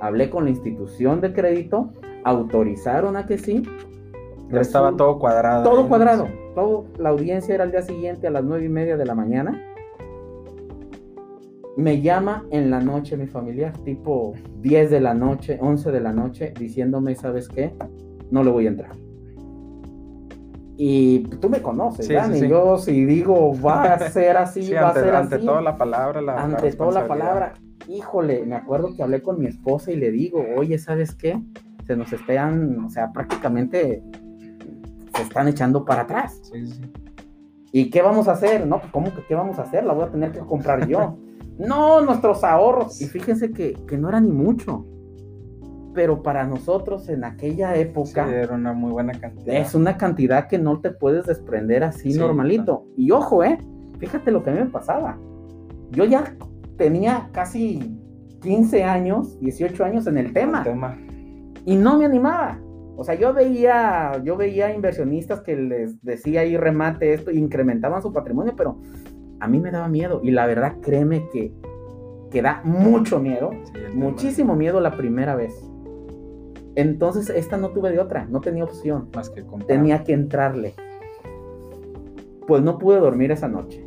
[0.01, 1.91] Hablé con la institución de crédito,
[2.23, 3.63] autorizaron a que sí.
[4.49, 5.63] Ya estaba todo cuadrado.
[5.63, 6.27] Todo cuadrado.
[6.55, 9.70] Todo, la audiencia era el día siguiente a las nueve y media de la mañana
[11.77, 16.12] me llama en la noche mi familiar, tipo 10 de la noche, 11 de la
[16.12, 17.73] noche, diciéndome, ¿sabes qué?
[18.29, 18.91] No le voy a entrar.
[20.77, 22.47] Y tú me conoces, Dani.
[22.47, 25.43] Yo si digo va a ser así, va a ser ante así.
[25.43, 27.53] Ante toda la palabra, la Ante toda la palabra,
[27.88, 31.39] híjole, me acuerdo que hablé con mi esposa y le digo, oye, ¿sabes qué?
[31.86, 34.03] Se nos están, o sea, prácticamente
[35.15, 36.39] se están echando para atrás.
[36.51, 36.81] Sí, sí.
[37.73, 38.65] ¿Y qué vamos a hacer?
[38.67, 39.86] No, pues, ¿cómo que qué vamos a hacer?
[39.86, 41.17] La voy a tener que comprar yo.
[41.65, 43.02] No, nuestros ahorros.
[43.02, 44.86] Y fíjense que, no era ni mucho.
[45.93, 48.30] Pero para nosotros en aquella época.
[48.34, 49.56] era una muy buena cantidad.
[49.56, 52.86] Es una cantidad que no te puedes desprender así normalito.
[52.95, 53.58] Y ojo, ¿eh?
[54.00, 55.17] Fíjate lo que a mí me pasaba.
[55.91, 56.36] Yo ya
[56.78, 58.00] tenía casi
[58.41, 60.63] 15 años, 18 años en el tema.
[60.63, 60.97] tema.
[61.65, 62.60] Y no me animaba.
[62.95, 68.13] O sea, yo veía, yo veía inversionistas que les decía ahí remate esto, incrementaban su
[68.13, 68.80] patrimonio, pero
[69.41, 70.21] a mí me daba miedo.
[70.23, 71.51] Y la verdad, créeme que,
[72.30, 73.51] que da mucho miedo,
[73.93, 75.54] muchísimo miedo la primera vez.
[76.75, 79.10] Entonces, esta no tuve de otra, no tenía opción.
[79.13, 79.67] Más que comprar.
[79.67, 80.73] Tenía que entrarle.
[82.47, 83.86] Pues no pude dormir esa noche.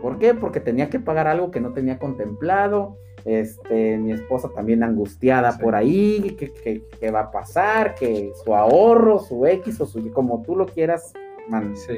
[0.00, 0.32] ¿Por qué?
[0.32, 2.96] Porque tenía que pagar algo que no tenía contemplado.
[3.24, 9.44] Este, mi esposa también angustiada por ahí, que, va a pasar, que su ahorro, su
[9.44, 11.12] X o su como tú lo quieras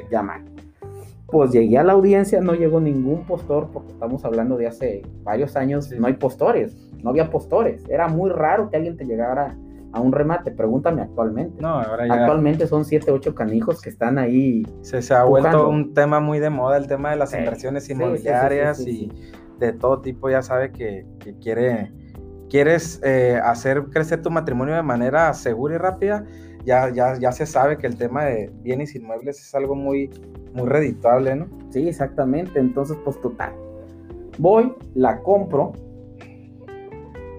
[0.09, 0.41] llamar.
[1.31, 5.55] Pues llegué a la audiencia, no llegó ningún postor, porque estamos hablando de hace varios
[5.55, 7.83] años, no hay postores, no había postores.
[7.89, 9.55] Era muy raro que alguien te llegara
[9.93, 10.51] a un remate.
[10.51, 11.61] Pregúntame actualmente.
[11.61, 12.13] No, ahora ya...
[12.13, 14.65] Actualmente son 7, 8 canijos que están ahí.
[14.81, 18.79] Se, se ha vuelto un tema muy de moda, el tema de las inversiones inmobiliarias
[18.85, 19.11] y
[19.59, 20.29] de todo tipo.
[20.29, 21.05] Ya sabe que,
[21.41, 21.91] quiere,
[22.49, 26.25] quieres eh, hacer crecer tu matrimonio de manera segura y rápida.
[26.65, 30.09] Ya, ya, ya se sabe que el tema de bienes inmuebles es algo muy,
[30.53, 31.47] muy redituable, ¿no?
[31.69, 32.59] Sí, exactamente.
[32.59, 33.53] Entonces, pues total.
[34.37, 35.73] Voy, la compro,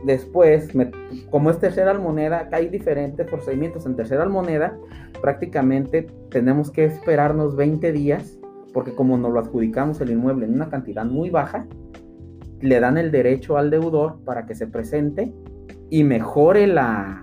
[0.04, 0.70] después,
[1.30, 3.86] como es tercera moneda, hay diferentes procedimientos.
[3.86, 4.76] En tercera moneda,
[5.20, 8.38] prácticamente tenemos que esperarnos 20 días,
[8.72, 11.66] porque como nos lo adjudicamos el inmueble en una cantidad muy baja,
[12.60, 15.32] le dan el derecho al deudor para que se presente
[15.90, 17.21] y mejore la,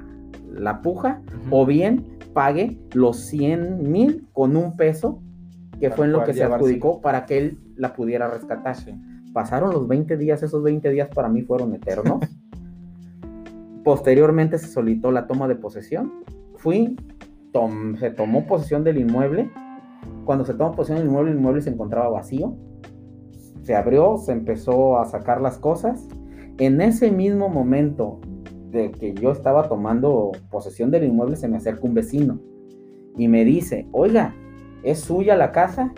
[0.81, 5.21] puja, o bien pague los 100 mil con un peso,
[5.79, 8.75] que fue en lo que se adjudicó para que él la pudiera rescatar.
[9.33, 12.19] Pasaron los 20 días, esos 20 días para mí fueron eternos.
[13.83, 16.11] Posteriormente se solicitó la toma de posesión.
[16.57, 16.97] Fui,
[17.99, 19.49] se tomó posesión del inmueble.
[20.25, 22.55] Cuando se tomó posesión del inmueble, el inmueble se encontraba vacío.
[23.61, 26.07] Se abrió, se empezó a sacar las cosas.
[26.57, 28.19] En ese mismo momento
[28.69, 32.39] de que yo estaba tomando posesión del inmueble, se me acerca un vecino
[33.17, 34.35] y me dice, oiga,
[34.83, 35.93] ¿es suya la casa?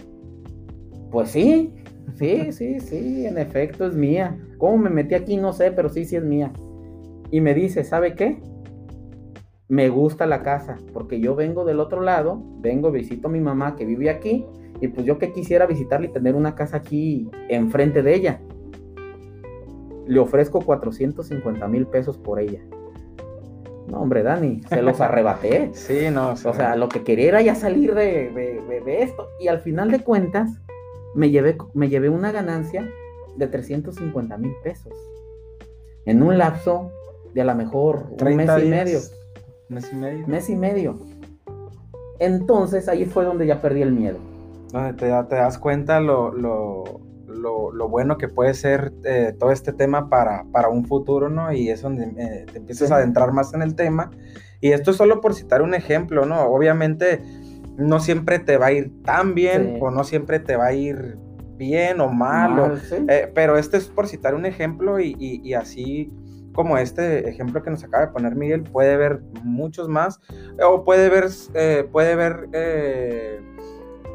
[1.12, 1.74] Pues sí,
[2.16, 4.38] sí, sí, sí, en efecto es mía.
[4.58, 5.38] ¿Cómo me metí aquí?
[5.38, 6.52] No sé, pero sí, sí es mía
[7.32, 8.40] y me dice, ¿sabe qué?
[9.70, 13.78] Me gusta la casa, porque yo vengo del otro lado, vengo, visito a mi mamá
[13.78, 14.46] que vive aquí,
[14.82, 18.42] y pues yo que quisiera visitarle y tener una casa aquí enfrente de ella.
[20.08, 22.62] Le ofrezco 450 mil pesos por ella.
[23.88, 25.70] No, hombre, Dani, se los arrebaté.
[25.74, 26.32] sí, no.
[26.32, 28.32] O sea, lo que quería era ya salir de,
[28.86, 29.28] de, esto.
[29.40, 30.50] Y al final de cuentas,
[31.14, 32.90] me llevé, me llevé una ganancia
[33.38, 34.94] de 350 mil pesos.
[36.06, 36.92] En un lapso
[37.34, 39.00] de a lo mejor un mes y medio.
[39.70, 40.28] Mes y medio.
[40.28, 41.00] Mes y medio.
[42.20, 44.18] Entonces ahí fue donde ya perdí el miedo.
[44.72, 49.74] Donde te, te das cuenta lo, lo, lo, bueno que puede ser eh, todo este
[49.74, 51.52] tema para, para, un futuro, ¿no?
[51.52, 54.12] Y es donde eh, te empiezas a adentrar más en el tema.
[54.60, 56.44] Y esto es solo por citar un ejemplo, ¿no?
[56.44, 57.22] Obviamente
[57.78, 61.17] no siempre te va a ir tan bien o no siempre te va a ir
[61.58, 66.12] bien o mal, eh, pero este es por citar un ejemplo y, y así
[66.54, 70.20] como este ejemplo que nos acaba de poner Miguel, puede ver muchos más,
[70.63, 73.39] o puede ver, eh, puede ver eh,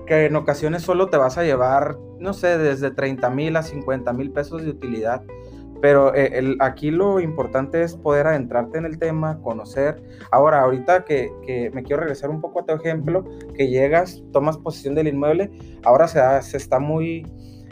[0.06, 4.12] que en ocasiones solo te vas a llevar, no sé, desde 30 mil a 50
[4.12, 5.22] mil pesos de utilidad.
[5.82, 10.02] Pero eh, aquí lo importante es poder adentrarte en el tema, conocer.
[10.30, 14.56] Ahora, ahorita que, que, me quiero regresar un poco a tu ejemplo, que llegas, tomas
[14.56, 15.50] posesión del inmueble,
[15.84, 17.26] ahora se, se está muy,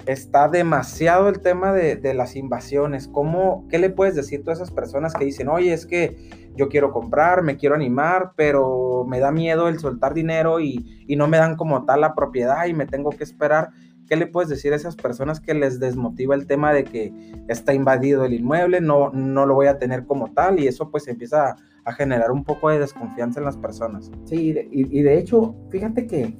[0.06, 3.08] está demasiado el tema de, las invasiones.
[3.08, 6.92] ¿Cómo, ¿Qué le puedes decir a esas personas que dicen, oye, es que yo quiero
[6.92, 11.56] comprar, me quiero animar, pero me da miedo el soltar dinero y, no me dan
[11.56, 13.70] como tal la propiedad y me tengo que esperar?
[14.08, 17.12] ¿Qué le puedes decir a esas personas que les desmotiva el tema de que
[17.48, 21.08] está invadido el inmueble, no, no lo voy a tener como tal y eso pues
[21.08, 24.10] empieza a, generar un poco de desconfianza en las personas?
[24.24, 26.34] Sí, y de hecho, fíjate que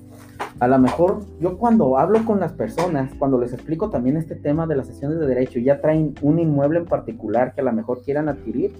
[0.61, 4.67] a lo mejor yo cuando hablo con las personas, cuando les explico también este tema
[4.67, 7.73] de las sesiones de derecho y ya traen un inmueble en particular que a lo
[7.73, 8.73] mejor quieran adquirir,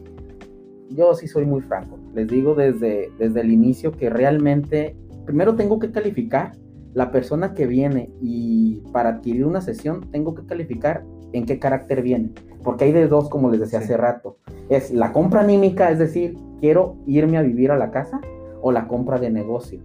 [0.95, 1.99] yo sí soy muy franco.
[2.15, 6.53] Les digo desde, desde el inicio que realmente primero tengo que calificar
[6.95, 12.03] la persona que viene y para adquirir una sesión tengo que calificar en qué carácter
[12.03, 12.31] viene.
[12.63, 14.39] Porque hay de dos, como les decía hace rato.
[14.69, 18.21] Es la compra anímica, es decir, quiero irme a vivir a la casa,
[18.63, 19.81] o la compra de negocio.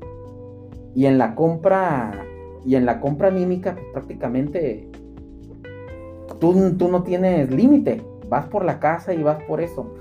[0.96, 2.14] Y en la compra,
[2.66, 4.88] y en la compra anímica, pues, prácticamente
[6.40, 8.02] tú, tú no tienes límite.
[8.30, 9.94] Vas por la casa y vas por eso.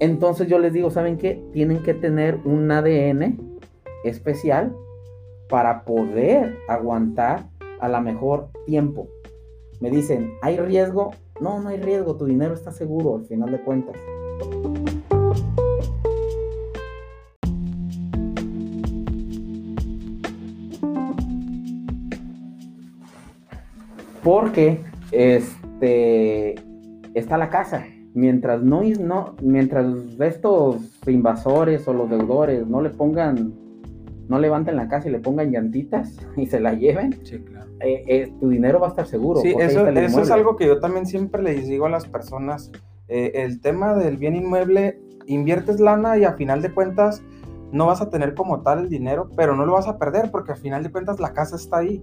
[0.00, 1.44] Entonces yo les digo, ¿saben qué?
[1.52, 3.38] Tienen que tener un ADN
[4.02, 4.74] especial
[5.50, 7.44] para poder aguantar
[7.80, 9.08] a la mejor tiempo.
[9.78, 11.10] Me dicen, ¿hay riesgo?
[11.38, 13.96] No, no hay riesgo, tu dinero está seguro al final de cuentas.
[24.22, 24.80] Porque
[25.12, 26.54] este
[27.12, 27.84] está la casa.
[28.14, 29.86] Mientras no, no, mientras
[30.18, 33.54] estos invasores o los deudores no le pongan
[34.28, 37.68] no levanten la casa y le pongan llantitas y se la lleven, Sí, claro.
[37.80, 39.40] eh, eh, tu dinero va a estar seguro.
[39.40, 42.70] Sí, eso, eso es algo que yo también siempre les digo a las personas.
[43.08, 47.24] Eh, el tema del bien inmueble, inviertes lana y a final de cuentas
[47.72, 50.52] no vas a tener como tal el dinero, pero no lo vas a perder porque
[50.52, 52.00] a final de cuentas la casa está ahí.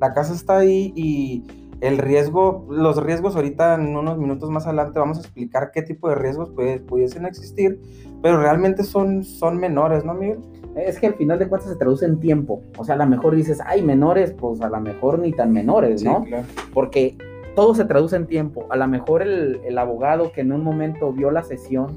[0.00, 1.44] La casa está ahí y
[1.80, 6.08] el riesgo, los riesgos ahorita en unos minutos más adelante vamos a explicar qué tipo
[6.08, 7.80] de riesgos puede- pudiesen existir,
[8.22, 10.38] pero realmente son, son menores, ¿no, Miguel?
[10.76, 12.62] Es que al final de cuentas se traduce en tiempo.
[12.78, 16.04] O sea, a lo mejor dices, ay, menores, pues a lo mejor ni tan menores,
[16.04, 16.22] ¿no?
[16.24, 16.44] claro.
[16.72, 17.16] Porque
[17.56, 18.66] todo se traduce en tiempo.
[18.70, 21.96] A lo mejor el, el abogado que en un momento vio la sesión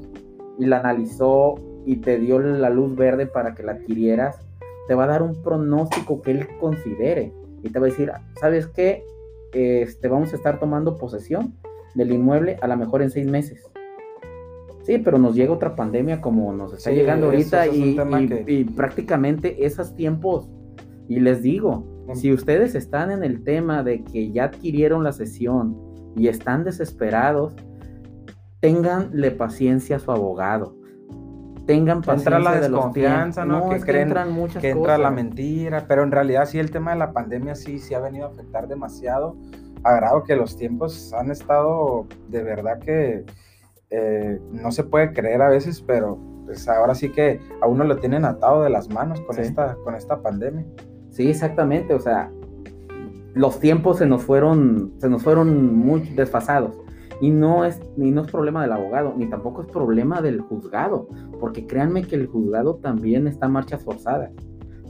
[0.58, 1.54] y la analizó
[1.86, 4.38] y te dio la luz verde para que la adquirieras,
[4.88, 7.32] te va a dar un pronóstico que él considere.
[7.62, 9.04] Y te va a decir, ¿sabes qué?
[9.54, 11.54] Este, vamos a estar tomando posesión
[11.94, 13.62] del inmueble a lo mejor en seis meses.
[14.82, 17.88] Sí, pero nos llega otra pandemia como nos está Sí, llegando ahorita eso es un
[17.88, 20.50] y, tema y- que- y prácticamente esos tiempos,
[21.08, 25.78] y les digo, si ustedes están en el tema de que ya adquirieron la sesión
[26.16, 27.54] y están desesperados,
[28.60, 30.76] ténganle paciencia a su abogado.
[31.66, 33.44] Tengan Que paciencia entra la de los desconfianza.
[33.44, 33.68] ¿no?
[33.70, 36.92] Que es creen entran muchas que entra la mentira, pero en realidad sí el tema
[36.92, 39.36] de la pandemia sí, sí ha venido a afectar demasiado,
[39.82, 43.24] a grado que los tiempos han estado de verdad que
[43.90, 47.96] eh, no se puede creer a veces, pero pues ahora sí que a uno lo
[47.96, 49.42] tienen atado de las manos con, Sí.
[49.42, 50.66] esta, con esta pandemia.
[51.10, 52.30] Sí, exactamente, o sea,
[53.34, 56.76] los tiempos se nos fueron, se nos fueron muy desfasados.
[57.20, 61.08] Y no es, ni no es problema del abogado, ni tampoco es problema del juzgado,
[61.40, 64.32] porque créanme que el juzgado también está a marchas forzadas.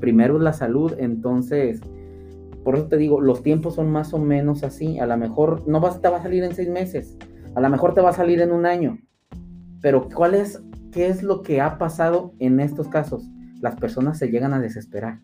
[0.00, 1.80] Primero es la salud, entonces,
[2.64, 4.98] por eso te digo, los tiempos son más o menos así.
[4.98, 7.16] A lo mejor no vas, te va a salir en seis meses,
[7.54, 8.98] a lo mejor te va a salir en un año.
[9.80, 13.28] Pero ¿cuál es, qué es lo que ha pasado en estos casos?
[13.60, 15.20] Las personas se llegan a desesperar.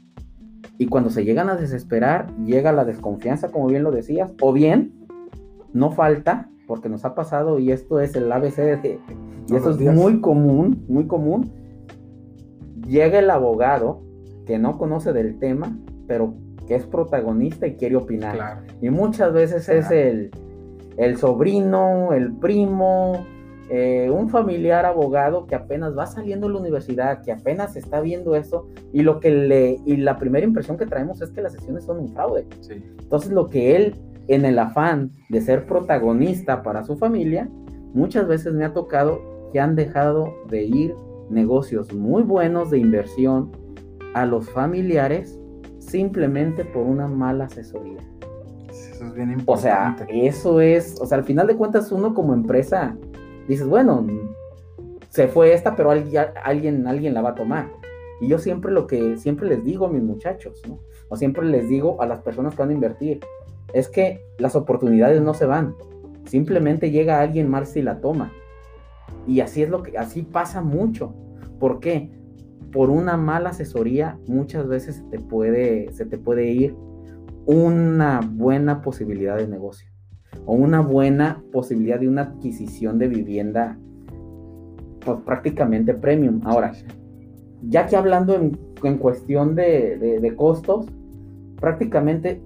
[0.78, 5.06] Y cuando se llegan a desesperar, llega la desconfianza, como bien lo decías, o bien,
[5.72, 9.00] no falta, porque nos ha pasado, y esto es el ABC de,
[9.42, 9.92] y Todos esto es días.
[9.92, 11.50] muy común, muy común,
[12.86, 14.02] llega el abogado
[14.46, 16.34] que no conoce del tema, pero
[16.68, 18.36] que es protagonista y quiere opinar.
[18.36, 18.60] Claro.
[18.80, 19.96] Y muchas veces es Claro.
[20.00, 20.30] el,
[20.96, 23.26] el sobrino, el primo,
[23.68, 28.36] eh, un familiar abogado que apenas va saliendo de la universidad, que apenas está viendo
[28.36, 31.82] eso, y lo que le, y la primera impresión que traemos es que las sesiones
[31.82, 32.46] son un fraude.
[32.60, 32.74] Sí.
[33.00, 33.96] Entonces lo que él,
[34.30, 37.48] en el afán de ser protagonista para su familia,
[37.92, 39.20] muchas veces me ha tocado
[39.52, 40.94] que han dejado de ir
[41.30, 43.50] negocios muy buenos de inversión
[44.14, 45.38] a los familiares
[45.78, 47.98] simplemente por una mala asesoría.
[48.68, 50.26] Eso es bien O sea, importante.
[50.26, 52.96] eso es, o sea, al final de cuentas uno como empresa
[53.48, 54.06] dices, bueno,
[55.08, 57.68] se fue esta, pero alguien, alguien, alguien la va a tomar.
[58.20, 60.78] Y yo siempre lo que siempre les digo a mis muchachos, ¿no?
[61.08, 63.20] O siempre les digo a las personas que van a invertir,
[63.74, 65.74] es que las oportunidades no se van.
[66.24, 68.32] Simplemente llega alguien más y la toma.
[69.26, 71.14] Y así es lo que, así pasa mucho.
[71.58, 72.10] ¿Por qué?
[72.72, 76.74] Por una mala asesoría muchas veces se te puede, se te puede ir
[77.46, 79.90] una buena posibilidad de negocio
[80.46, 83.76] o una buena posibilidad de una adquisición de vivienda
[85.04, 86.40] pues prácticamente premium.
[86.44, 86.72] Ahora,
[87.62, 90.86] ya que hablando en, en cuestión de, de- de costos,
[91.60, 92.40] prácticamente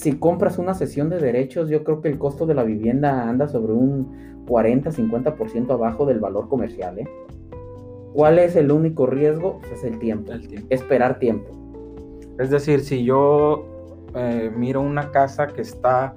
[0.00, 3.46] si compras una sesión de derechos, yo creo que el costo de la vivienda anda
[3.48, 6.98] sobre un 40-50% abajo del valor comercial.
[7.00, 7.08] ¿eh?
[8.14, 9.58] ¿Cuál es el único riesgo?
[9.58, 10.32] Pues es el tiempo.
[10.32, 10.66] El tiempo.
[10.70, 11.50] Esperar tiempo.
[12.38, 13.66] Es decir, si yo
[14.14, 16.14] eh, miro una casa que está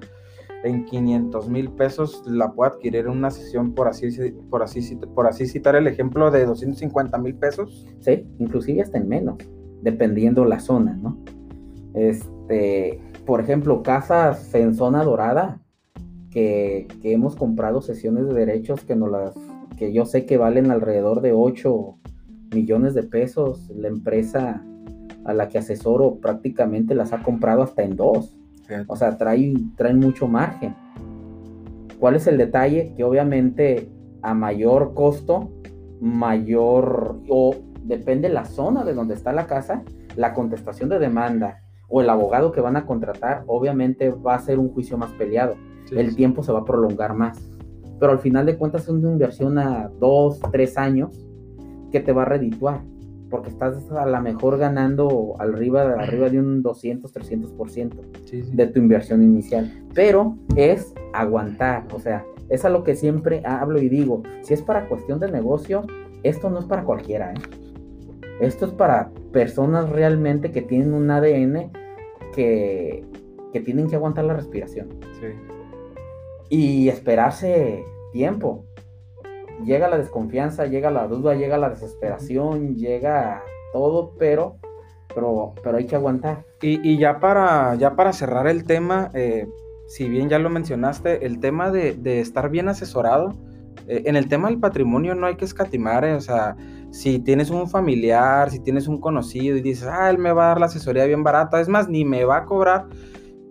[0.63, 4.07] en 500 mil pesos, la puedo adquirir en una sesión, por así,
[4.49, 7.85] por así, por así citar el ejemplo, de 250 mil pesos.
[7.99, 9.35] Sí, inclusive hasta en menos,
[9.81, 11.17] dependiendo la zona, ¿no?
[11.93, 15.59] Este, por ejemplo, casas en zona dorada,
[16.31, 19.35] que, que hemos comprado sesiones de derechos que no las,
[19.77, 21.95] que yo sé que valen alrededor de 8
[22.53, 23.69] millones de pesos.
[23.75, 24.63] La empresa
[25.25, 28.35] a la que asesoro prácticamente las ha comprado hasta en dos.
[28.87, 30.75] O sea, traen, traen mucho margen.
[31.99, 32.93] ¿Cuál es el detalle?
[32.95, 33.89] Que obviamente
[34.21, 35.51] a mayor costo,
[36.01, 39.83] mayor, o depende la zona de donde está la casa,
[40.15, 44.59] la contestación de demanda o el abogado que van a contratar, obviamente va a ser
[44.59, 45.55] un juicio más peleado.
[45.85, 46.15] Sí, el sí.
[46.15, 47.39] tiempo se va a prolongar más.
[47.99, 51.25] Pero al final de cuentas es una inversión a dos, tres años
[51.91, 52.81] que te va a redituar.
[53.29, 57.91] Porque estás a lo mejor ganando arriba, arriba de un 200, 300%
[58.25, 58.55] Sí, sí.
[58.55, 59.71] de tu inversión inicial.
[59.93, 64.61] Pero es aguantar, o sea, es a lo que siempre hablo y digo, si es
[64.61, 65.83] para cuestión de negocio,
[66.23, 67.37] esto no es para cualquiera, ¿eh?
[68.39, 71.71] Esto es para personas realmente que tienen un ADN
[72.33, 73.03] que,
[73.51, 74.89] que tienen que aguantar la respiración.
[75.19, 75.27] Sí.
[76.49, 78.65] Y esperarse tiempo.
[79.65, 84.57] Llega la desconfianza, llega la duda, llega la desesperación, llega todo, pero,
[85.13, 86.45] pero, pero hay que aguantar.
[86.61, 89.47] Y, y ya, para, ya para cerrar el tema, eh,
[89.87, 93.33] si bien ya lo mencionaste, el tema de, de estar bien asesorado,
[93.87, 96.55] eh, en el tema del patrimonio no hay que escatimar, eh, o sea,
[96.93, 100.47] si tienes un familiar, si tienes un conocido y dices, ah, él me va a
[100.49, 102.85] dar la asesoría bien barata, es más, ni me va a cobrar,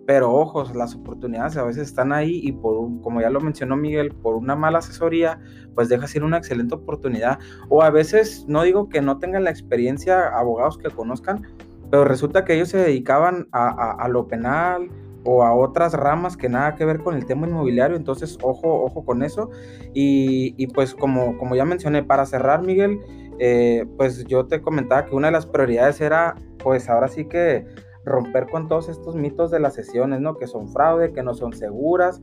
[0.07, 4.13] pero ojos, las oportunidades a veces están ahí y por, como ya lo mencionó Miguel,
[4.13, 5.41] por una mala asesoría,
[5.75, 7.37] pues dejas ir una excelente oportunidad.
[7.67, 11.43] O a veces, no digo que no tengan la experiencia abogados que conozcan,
[11.91, 14.89] pero resulta que ellos se dedicaban a, a- a lo penal
[15.25, 19.03] o a otras ramas que nada que ver con el tema inmobiliario, entonces ojo, ojo
[19.05, 19.49] con eso.
[19.93, 22.99] Y, y pues como, como ya mencioné, para cerrar, Miguel,
[23.39, 27.65] eh, pues yo te comentaba que una de las prioridades era, pues ahora sí que
[28.05, 30.37] romper con todos estos mitos de las sesiones, ¿no?
[30.37, 32.21] Que son fraude, que no son seguras.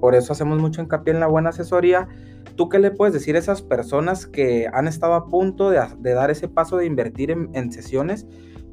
[0.00, 2.08] Por eso hacemos mucho hincapié en la buena asesoría.
[2.56, 5.80] ¿Tú qué le puedes decir a esas personas que han estado a punto de,
[6.14, 8.26] dar ese paso de invertir en, sesiones,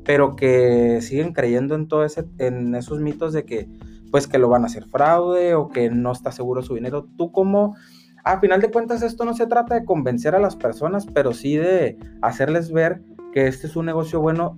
[0.03, 3.69] pero que siguen creyendo en todo esos mitos de que,
[4.11, 7.07] pues, que lo van a hacer fraude o que no está seguro su dinero?
[7.15, 7.75] ¿Tú cómo,
[8.23, 11.57] a final de cuentas, esto no se trata de convencer a las personas, pero sí
[11.57, 13.01] de hacerles ver
[13.31, 14.57] que este es un negocio bueno?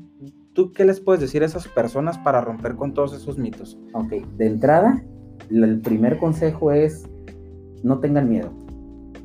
[0.53, 3.77] ¿Tú qué les puedes decir a esas personas para romper con todos esos mitos?
[3.93, 5.03] Ok, de entrada,
[5.49, 7.09] el primer consejo es
[7.83, 8.51] no tengan miedo.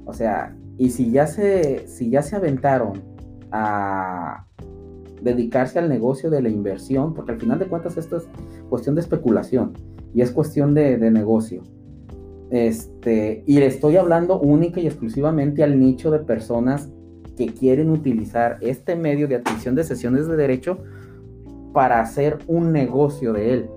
[0.05, 3.03] O sea, y si ya se, si ya se aventaron
[3.51, 4.45] a
[5.23, 8.29] dedicarse al negocio de la inversión, porque al final de cuentas esto es
[8.69, 9.73] cuestión de especulación
[10.15, 11.63] y es cuestión de negocio.
[12.51, 16.91] Este, y le estoy hablando única y exclusivamente al nicho de personas
[17.37, 20.79] que quieren utilizar este medio de adquisición de sesiones de derecho
[21.73, 23.71] para hacer un negocio de él.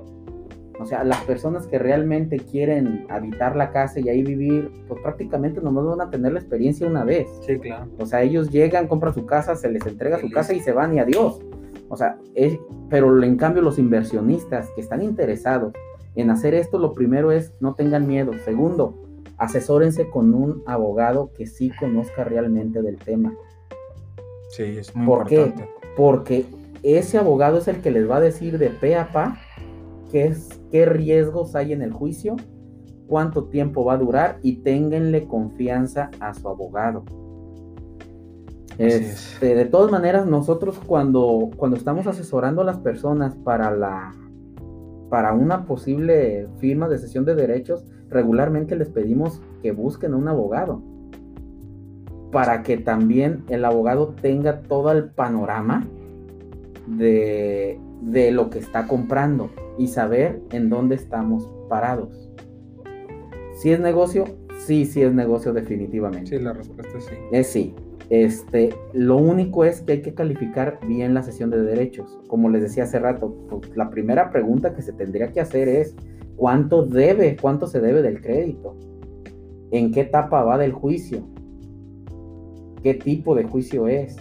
[0.79, 5.59] O sea, las personas que realmente quieren habitar la casa y ahí vivir, pues prácticamente
[5.59, 7.27] nomás van a tener la experiencia una vez.
[7.45, 7.89] Sí, claro.
[7.99, 10.93] O sea, ellos llegan, compran su casa, se les entrega su casa y se van
[10.95, 11.41] y adiós.
[11.89, 12.57] O sea, es,
[12.89, 15.73] pero en cambio los inversionistas que están interesados
[16.19, 18.31] en hacer esto, lo primero es no tengan miedo.
[18.45, 18.95] Segundo,
[19.37, 23.33] asesórense con un abogado que sí conozca realmente del tema.
[24.49, 25.35] Sí, es muy ¿Por qué?
[25.35, 25.69] importante.
[25.95, 26.45] Porque
[26.83, 29.37] ese abogado es el que les va a decir de pe a pa
[30.11, 32.35] qué, es, qué riesgos hay en el juicio,
[33.07, 37.03] cuánto tiempo va a durar y ténganle confianza a su abogado.
[38.77, 38.93] Es.
[38.93, 44.13] Este, de todas maneras, nosotros cuando, cuando estamos asesorando a las personas para, la,
[45.09, 50.27] para una posible firma de sesión de derechos, regularmente les pedimos que busquen a un
[50.27, 50.81] abogado
[52.31, 55.87] para que también el abogado tenga todo el panorama
[56.85, 62.29] de, de lo que está comprando y saber en dónde estamos parados.
[63.55, 64.25] Si es negocio,
[64.57, 66.37] sí, sí es negocio definitivamente.
[66.37, 67.15] Sí, la respuesta es sí.
[67.31, 67.75] Es sí.
[68.09, 72.19] Este, lo único es que hay que calificar bien la sesión de derechos.
[72.27, 75.95] Como les decía hace rato, pues, la primera pregunta que se tendría que hacer es
[76.35, 78.75] ¿cuánto debe, cuánto se debe del crédito?
[79.71, 81.21] ¿En qué etapa va del juicio?
[82.81, 84.15] ¿Qué tipo de juicio es?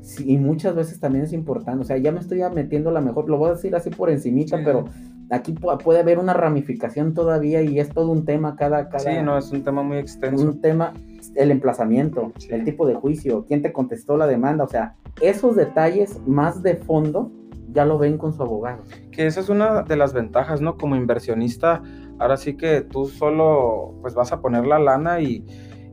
[0.00, 3.28] Sí, y muchas veces también es importante, o sea, ya me estoy metiendo la mejor,
[3.28, 4.62] lo voy a decir así por encimita, Sí.
[4.64, 4.86] pero
[5.30, 9.22] aquí pu- puede haber una ramificación todavía y es todo un tema cada, cada, Sí,
[9.22, 10.42] no, es un tema muy extenso.
[10.44, 10.92] un tema,
[11.34, 12.48] el emplazamiento, Sí.
[12.52, 16.76] el tipo de juicio, quién te contestó la demanda, o sea, esos detalles más de
[16.76, 17.30] fondo
[17.72, 18.82] ya lo ven con su abogado.
[19.10, 20.76] Que esa es una de las ventajas, ¿no?
[20.78, 21.82] Como inversionista,
[22.18, 25.44] ahora sí que tú solo pues vas a poner la lana y,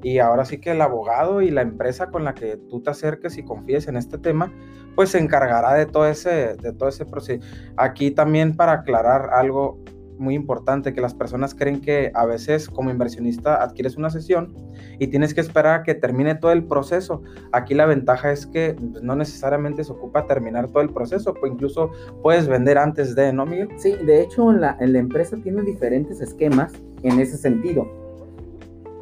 [0.03, 3.37] y ahora sí que el abogado y la empresa con la que tú te acerques
[3.37, 4.51] y confíes en este tema,
[4.95, 7.45] pues se encargará de todo ese, de todo ese proceso.
[7.77, 9.79] Aquí también para aclarar algo
[10.17, 14.53] muy importante, que las personas creen que a veces como inversionista adquieres una sesión
[14.99, 17.21] y tienes que esperar a que termine todo el proceso.
[17.51, 21.51] Aquí la ventaja es que pues, no necesariamente se ocupa terminar todo el proceso, pues
[21.51, 21.91] incluso
[22.21, 23.69] puedes vender antes de, ¿no, Miguel?
[23.77, 26.73] Sí, de hecho, la empresa tiene diferentes esquemas
[27.03, 28.04] en ese sentido.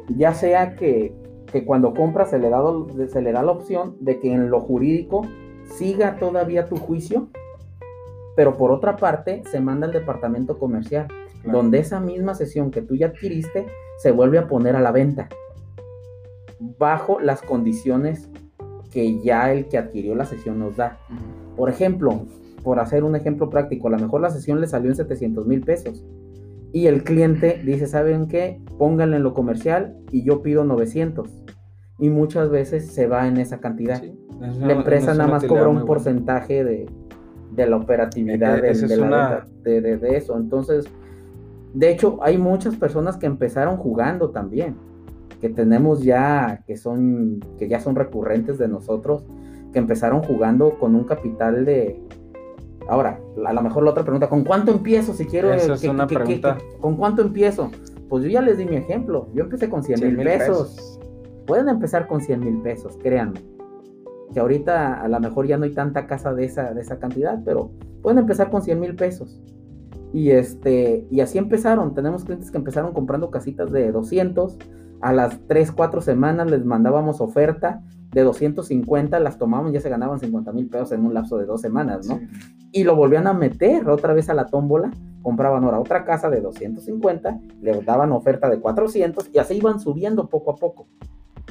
[0.08, 1.14] Ya sea que,
[1.50, 2.62] que cuando compras se le, da,
[3.08, 5.22] se le da la opción de que en lo jurídico
[5.64, 7.28] siga todavía tu juicio,
[8.36, 11.08] pero por otra parte se manda al departamento comercial,
[11.42, 11.58] Claro.
[11.58, 13.66] donde esa misma sesión que tú ya adquiriste
[13.98, 15.28] se vuelve a poner a la venta,
[16.78, 18.28] bajo las condiciones
[18.90, 20.98] que ya el que adquirió la sesión nos da.
[21.56, 22.22] Por ejemplo,
[22.62, 25.60] por hacer un ejemplo práctico, a lo mejor la sesión le salió en 700 mil
[25.60, 26.02] pesos
[26.74, 28.60] y el cliente dice, ¿saben qué?
[28.78, 31.30] Pónganle en lo comercial y yo pido 900.
[32.00, 34.02] y muchas veces se va en esa cantidad.
[34.40, 36.86] la empresa nada más cobra un porcentaje de,
[37.56, 40.36] la operatividad de, de, eso.
[40.36, 40.86] Entonces,
[41.72, 44.74] de hecho, hay muchas personas que empezaron jugando también,
[45.40, 49.24] que tenemos ya, que son, que ya son recurrentes de nosotros,
[49.72, 52.00] que empezaron jugando con un capital de,
[52.88, 55.52] Ahora, a lo mejor la otra pregunta, ¿con cuánto empiezo si quiero?
[55.52, 56.58] Esa es una pregunta.
[56.80, 57.70] ¿Con cuánto empiezo?
[58.08, 59.28] Pues yo ya les di mi ejemplo.
[59.34, 61.00] Yo empecé con 100 mil pesos.
[61.46, 63.40] Pueden empezar con 100 mil pesos, créanme.
[64.32, 67.42] Que ahorita a lo mejor ya no hay tanta casa de esa, de esa cantidad,
[67.44, 67.70] pero
[68.02, 69.40] pueden empezar con 100 mil pesos.
[70.12, 71.94] Y, este, y así empezaron.
[71.94, 74.58] Tenemos clientes que empezaron comprando casitas de 200.
[75.00, 77.82] A las 3, 4 semanas les mandábamos oferta
[78.12, 81.60] de 250, las tomaban, ya se ganaban 50 mil pesos en un lapso de dos
[81.60, 82.20] semanas, ¿no?
[82.74, 84.90] y lo volvían a meter otra vez a la tómbola,
[85.22, 90.28] compraban ahora otra casa de 250, le daban oferta de 400 y así iban subiendo
[90.28, 90.88] poco a poco.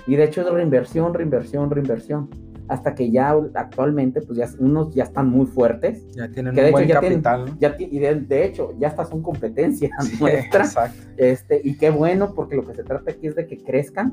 [0.05, 2.29] Y de hecho es reinversión, reinversión, reinversión.
[2.73, 6.07] Hasta que ya actualmente, pues ya unos ya están muy fuertes.
[6.15, 7.55] Ya tienen un buen capital.
[7.59, 10.75] ya y de, hecho, ya estas son competencias nuestras.
[11.17, 14.11] Este, y qué bueno, porque lo que se trata aquí es de que crezcan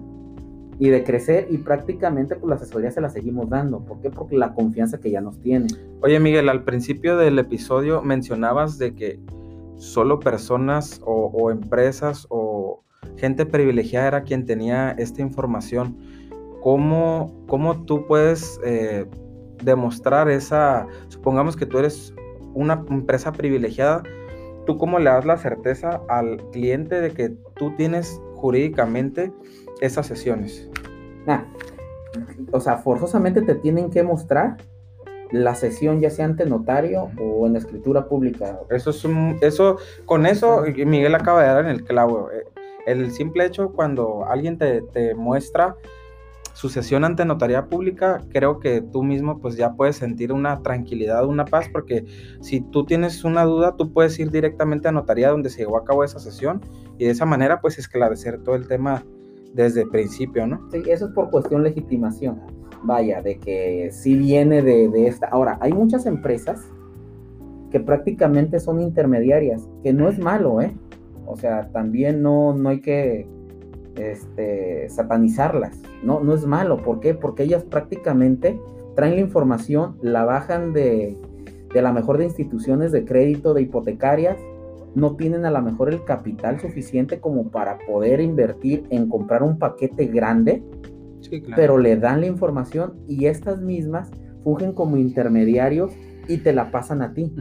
[0.79, 3.81] y de crecer y prácticamente pues la asesoría se la seguimos dando.
[3.83, 4.11] ¿Por qué?
[4.11, 5.69] Porque la confianza que ya nos tiene.
[6.03, 9.21] Oye Miguel, al principio del episodio mencionabas de que
[9.77, 12.85] solo personas o, empresas o
[13.17, 15.97] gente privilegiada era quien tenía esta información.
[16.63, 19.07] ¿Cómo, cómo tú puedes eh,
[19.63, 22.15] demostrar esa, supongamos que tú eres
[22.55, 24.03] una empresa privilegiada,
[24.67, 29.33] ¿tú cómo le das la certeza al cliente de que tú tienes jurídicamente
[29.81, 30.69] esas sesiones?
[32.51, 34.57] o sea, forzosamente te tienen que mostrar
[35.31, 38.59] la sesión ya sea ante notario o en escritura pública.
[38.69, 42.31] Eso es un, eso, con eso Miguel acaba de dar en el clavo.
[42.33, 42.45] Eh,
[42.87, 45.77] el simple hecho cuando alguien te, te muestra
[46.53, 51.27] su sesión ante notaría pública, creo que tú mismo pues ya puedes sentir una tranquilidad,
[51.27, 52.05] una paz, porque
[52.41, 55.85] si tú tienes una duda, tú puedes ir directamente a notaría donde se llevó a
[55.85, 56.61] cabo esa sesión
[56.99, 59.05] y de esa manera pues esclarecer todo el tema
[59.55, 60.69] desde el principio, ¿no?
[60.71, 62.41] Sí, eso es por cuestión legitimación.
[62.83, 65.27] Vaya, de que sí viene de, esta.
[65.27, 66.61] Ahora, hay muchas empresas
[67.71, 70.75] que prácticamente son intermediarias, que no es malo, ¿eh?
[71.27, 73.29] O sea, también no, no hay que
[74.01, 75.79] este, satanizarlas.
[76.03, 76.83] No, no es malo.
[76.83, 77.15] ¿Por qué?
[77.15, 78.61] Porque ellas prácticamente
[78.95, 81.17] traen la información, la bajan de,
[81.73, 84.37] de la mejor de instituciones de crédito, de hipotecarias,
[84.95, 89.59] no tienen a lo mejor el capital suficiente como para poder invertir en comprar un
[89.59, 90.63] paquete grande,
[91.55, 94.11] pero le dan la información y estas mismas
[94.43, 95.93] fungen como intermediarios
[96.27, 97.33] y te la pasan a ti.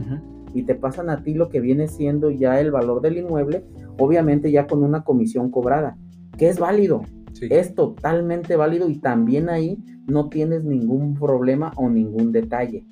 [0.54, 3.64] Y te pasan a ti lo que viene siendo ya el valor del inmueble,
[3.98, 5.96] obviamente ya con una comisión cobrada,
[6.36, 7.02] que es válido.
[7.48, 12.84] Es totalmente válido y también ahí no tienes ningún problema o ningún detalle.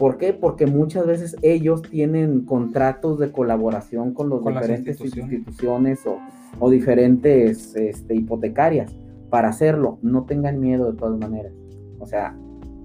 [0.00, 0.32] ¿Por qué?
[0.32, 6.00] Porque muchas veces ellos tienen contratos de colaboración con los diferentes instituciones,
[6.58, 8.96] o, diferentes este, hipotecarias
[9.28, 9.98] para hacerlo.
[10.00, 11.52] No tengan miedo de todas maneras.
[11.98, 12.34] O sea,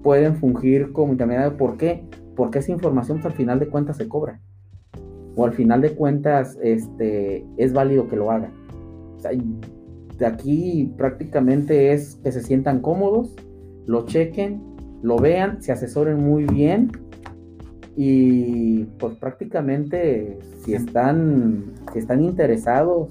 [0.02, 1.54] pueden fungir como intermediarios.
[1.54, 2.04] ¿Por qué?
[2.36, 4.42] Porque esa información pues, al final de cuentas se cobra.
[5.36, 8.52] O al final de cuentas este, es válido que lo hagan.
[9.16, 13.34] O sea, de aquí prácticamente es que se sientan cómodos,
[13.86, 14.62] lo chequen,
[15.02, 16.90] lo vean, se asesoren muy bien
[17.96, 23.08] y pues prácticamente si están, si están interesados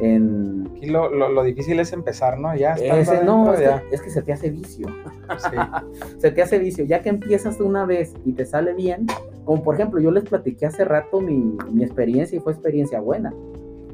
[0.00, 0.68] en...
[0.76, 2.54] Aquí lo, lo, difícil es empezar, ¿no?
[2.56, 2.76] Ya
[3.24, 4.86] no, es, Que, se te hace vicio.
[6.18, 6.84] se te hace vicio.
[6.84, 9.06] Ya que empiezas una vez y te sale bien,
[9.44, 13.32] como por ejemplo yo les platiqué hace rato mi, mi experiencia y fue experiencia buena.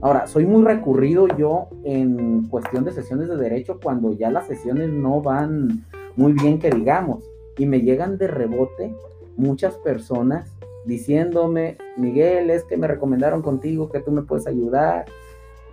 [0.00, 4.90] Ahora, soy muy recurrido yo en cuestión de sesiones de derecho cuando ya las sesiones
[4.90, 5.84] no van
[6.16, 8.94] muy bien que digamos y me llegan de rebote
[9.36, 10.52] muchas personas
[10.84, 15.06] diciéndome, Miguel, es que me recomendaron contigo que tú me puedes ayudar.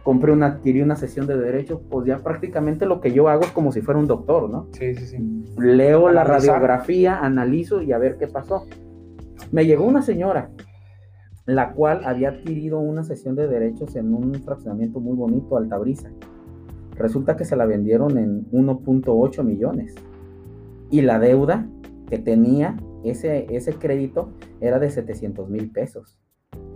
[0.03, 3.51] Compré una, adquirí una sesión de derecho, pues ya prácticamente lo que yo hago es
[3.51, 4.67] como si fuera un doctor, ¿no?
[4.71, 5.45] Sí, sí, sí.
[5.57, 8.65] Leo la radiografía, analizo y a ver qué pasó.
[9.51, 10.49] Me llegó una señora,
[11.45, 16.09] la cual había adquirido una sesión de derechos en un fraccionamiento muy bonito, Altabrisa.
[16.95, 19.93] Resulta que se la vendieron en 1.8 millones.
[20.89, 21.67] Y la deuda
[22.09, 24.29] que tenía ese, ese crédito
[24.59, 26.17] era de 700 mil pesos.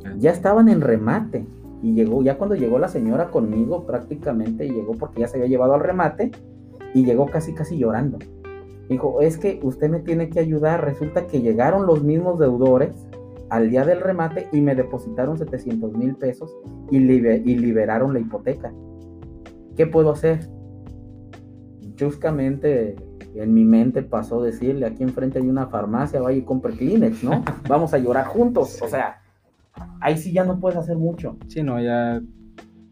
[0.06, 0.14] Ah.
[0.18, 1.46] Ya estaban en remate.
[1.82, 5.76] Y llegó, ya cuando llegó la señora conmigo, prácticamente llegó porque ya se había llevado
[5.76, 6.32] al remate
[6.94, 8.20] y llegó casi, casi llorando.
[8.90, 10.84] Dijo, es que usted me tiene que ayudar.
[10.84, 13.08] Resulta que llegaron los mismos deudores
[13.50, 16.56] al día del remate y me depositaron 700 mil pesos
[16.92, 18.74] y, y liberaron la hipoteca.
[19.76, 20.48] ¿Qué puedo hacer?
[22.00, 22.96] chuscamente
[23.36, 27.44] en mi mente pasó decirle, aquí enfrente hay una farmacia, vaya y compre Kleenex, ¿no?
[27.68, 28.82] Vamos a llorar juntos.
[28.82, 29.22] O sea,
[30.00, 31.38] ahí sí ya no puedes hacer mucho.
[31.48, 32.22] Sí, no, ya...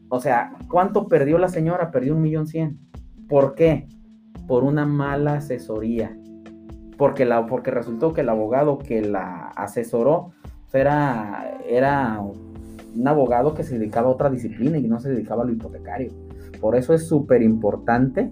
[0.09, 1.89] O sea, ¿cuánto perdió la señora?
[1.89, 2.79] Perdió un millón cien.
[3.29, 3.87] ¿Por qué?
[4.45, 6.17] Por una mala asesoría.
[6.97, 10.31] Porque, la, porque resultó que el abogado que la asesoró
[10.73, 15.45] era, era un abogado que se dedicaba a otra disciplina y no se dedicaba a
[15.45, 16.11] lo hipotecario.
[16.59, 18.31] Por eso es súper importante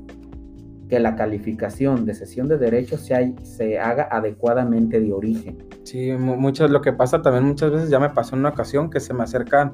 [0.89, 5.57] que la calificación de sesión de derechos se, se haga adecuadamente de origen.
[5.83, 8.99] Sí, mucho lo que pasa también muchas veces, ya me pasó en una ocasión que
[8.99, 9.73] se me acercan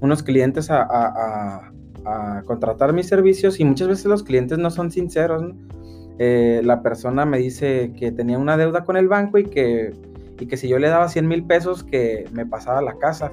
[0.00, 1.72] unos clientes a, a,
[2.04, 5.54] a, contratar mis servicios y muchas veces los clientes no son sinceros.
[6.18, 9.92] Eh, la persona me dice que tenía una deuda con el banco y que,
[10.42, 13.32] y que si yo le daba 100 mil pesos que me pasaba la casa.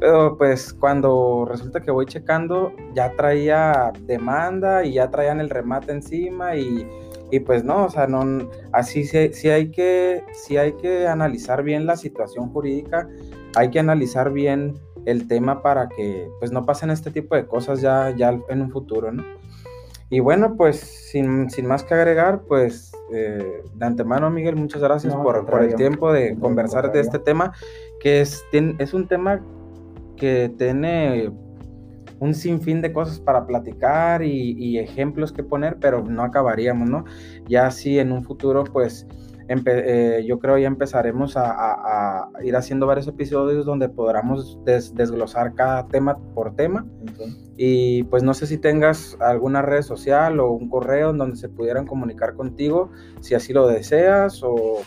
[0.00, 5.92] Pero pues cuando resulta que voy checando, ya traía demanda y ya traían el remate
[5.92, 6.86] encima y,
[7.44, 11.96] pues no, o sea, no, así sí, hay que, sí hay que analizar bien la
[11.96, 13.08] situación jurídica,
[13.56, 17.80] hay que analizar bien el tema para que pues no pasen este tipo de cosas
[17.80, 19.24] ya, ya en un futuro, ¿no?
[20.10, 20.78] Y bueno, pues
[21.10, 26.12] sin, más que agregar, pues eh, de antemano, Miguel, muchas gracias por, por, el tiempo
[26.12, 27.52] de conversar de este tema,
[28.00, 29.42] que es, es un tema
[30.16, 31.30] que tiene
[32.20, 37.04] un sinfín de cosas para platicar y, ejemplos que poner, pero no acabaríamos, ¿no?
[37.46, 39.06] Ya así en un futuro, pues
[39.48, 46.18] eh, yo creo ya empezaremos a, ir haciendo varios episodios donde podamos desglosar cada tema
[46.34, 46.86] por tema.
[47.56, 51.48] Y pues no sé si tengas alguna red social o un correo en donde se
[51.48, 52.90] pudieran comunicar contigo,
[53.20, 54.82] si así lo deseas, o,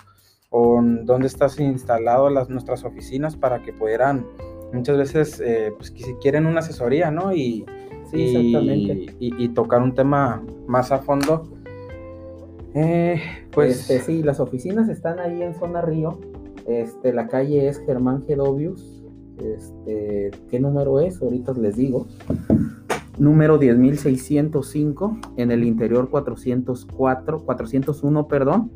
[0.49, 4.25] o dónde estás instalado las, nuestras oficinas para que pudieran
[4.73, 7.33] muchas veces, eh, pues, si quieren una asesoría, ¿no?
[7.33, 7.65] Y,
[8.13, 11.49] y, tocar un tema más a fondo.
[12.73, 16.19] Eh, pues este, sí, las oficinas están ahí en Zona Río.
[16.67, 19.03] Este, la calle es Germán Gedovius.
[19.37, 21.21] Este, ¿qué número es?
[21.21, 22.07] Ahorita les digo.
[23.17, 28.71] Número 10605 en el interior 404, 401, perdón.